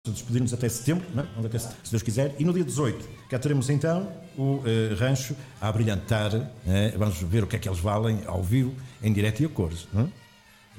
despedir-nos 0.09 0.51
até 0.51 0.67
setembro, 0.67 1.05
é? 1.15 1.45
Até 1.45 1.59
setembro, 1.59 1.85
se 1.85 1.91
Deus 1.91 2.01
quiser, 2.01 2.35
e 2.39 2.43
no 2.43 2.51
dia 2.51 2.63
18 2.63 3.07
cá 3.29 3.37
teremos 3.37 3.69
então 3.69 4.11
o 4.35 4.63
eh, 4.65 4.95
rancho 4.95 5.35
a 5.59 5.71
brilhantar, 5.71 6.33
eh, 6.65 6.95
vamos 6.97 7.21
ver 7.21 7.43
o 7.43 7.47
que 7.47 7.55
é 7.55 7.59
que 7.59 7.69
eles 7.69 7.79
valem 7.79 8.19
ao 8.25 8.41
vivo, 8.41 8.75
em 9.03 9.13
direto 9.13 9.43
e 9.43 9.45
a 9.45 9.49
cores. 9.49 9.87
Não 9.93 10.01
é? 10.05 10.20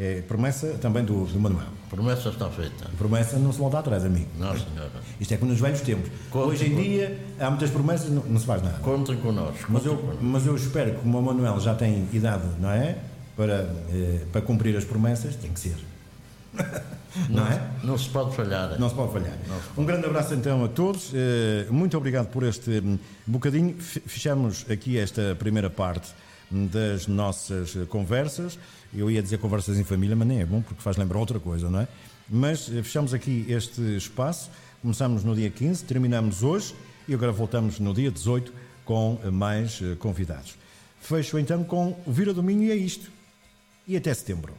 É 0.05 0.21
promessa 0.23 0.67
também 0.81 1.05
do, 1.05 1.27
do 1.27 1.39
Manuel. 1.39 1.69
Promessa 1.89 2.31
está 2.31 2.49
feita. 2.51 2.91
Promessa 2.99 3.39
não 3.39 3.53
se 3.53 3.59
volta 3.59 3.79
atrás, 3.79 4.05
amigo. 4.05 4.27
Não, 4.39 4.49
senhora. 4.59 4.91
Isto 5.21 5.35
é 5.35 5.37
como 5.37 5.53
nos 5.53 5.61
velhos 5.61 5.81
tempos. 5.83 6.11
Conte 6.31 6.49
Hoje 6.49 6.67
em 6.67 6.75
dia 6.75 7.21
há 7.39 7.49
muitas 7.51 7.71
promessas, 7.71 8.11
não, 8.11 8.23
não 8.25 8.41
se 8.41 8.47
faz 8.47 8.63
nada. 8.63 8.79
Contem 8.79 9.17
connosco. 9.19 9.67
Mas 9.69 9.85
eu, 9.87 9.93
contem 9.93 10.07
connosco. 10.09 10.25
mas 10.25 10.47
eu 10.47 10.57
espero 10.57 10.91
que 10.93 10.97
como 11.03 11.19
o 11.19 11.23
Manuel 11.23 11.61
já 11.61 11.75
tem 11.75 12.09
idade, 12.13 12.43
não 12.59 12.71
é? 12.71 12.97
Para, 13.37 13.71
eh, 13.93 14.21
para 14.33 14.41
cumprir 14.41 14.77
as 14.77 14.85
promessas, 14.85 15.37
tem 15.37 15.53
que 15.53 15.61
ser. 15.61 15.77
não 17.29 17.47
é? 17.47 17.61
Não 17.85 17.97
se 17.97 18.09
pode 18.09 18.35
falhar. 18.35 18.79
Não 18.81 18.89
se 18.89 18.95
pode 18.95 19.13
falhar. 19.13 19.37
Um 19.77 19.85
grande 19.85 20.07
abraço 20.07 20.35
então 20.35 20.65
a 20.65 20.69
todos. 20.69 21.13
Eh, 21.15 21.67
Muito 21.71 21.97
obrigado 21.97 22.27
por 22.29 22.43
este 22.43 22.71
hum, 22.85 22.99
bocadinho. 23.27 23.75
Fe- 23.79 24.03
Fechamos 24.07 24.67
aqui 24.71 24.99
esta 24.99 25.37
primeira 25.39 25.71
parte 25.71 26.09
hum, 26.51 26.67
das 26.67 27.07
nossas 27.07 27.77
eh, 27.77 27.85
conversas. 27.89 28.59
Eu 28.95 29.11
ia 29.11 29.23
dizer 29.23 29.39
conversas 29.39 29.79
em 29.79 29.85
família, 29.85 30.15
mas 30.15 30.29
nem 30.29 30.41
é 30.41 30.47
bom 30.47 30.61
porque 30.61 30.83
faz 30.83 30.97
lembrar 30.97 31.19
outra 31.19 31.41
coisa, 31.41 31.71
não 31.71 31.81
é? 31.81 31.89
Mas 32.29 32.69
eh, 32.69 32.83
fechamos 32.83 33.15
aqui 33.15 33.47
este 33.49 33.81
espaço. 33.97 34.51
Começamos 34.81 35.25
no 35.25 35.35
dia 35.35 35.49
15, 35.49 35.85
terminamos 35.85 36.43
hoje 36.43 36.75
e 37.09 37.15
agora 37.15 37.33
voltamos 37.33 37.79
no 37.79 37.95
dia 37.95 38.11
18 38.11 38.53
com 38.85 39.19
mais 39.33 39.81
eh, 39.83 39.95
convidados. 39.97 40.57
Fecho 41.01 41.39
então 41.39 41.65
com 41.65 41.97
o 42.07 42.13
Vira 42.13 42.35
do 42.35 42.43
Minho 42.43 42.65
e 42.65 42.71
é 42.71 42.77
isto. 42.77 43.11
E 43.87 43.97
até 43.97 44.13
setembro. 44.15 44.55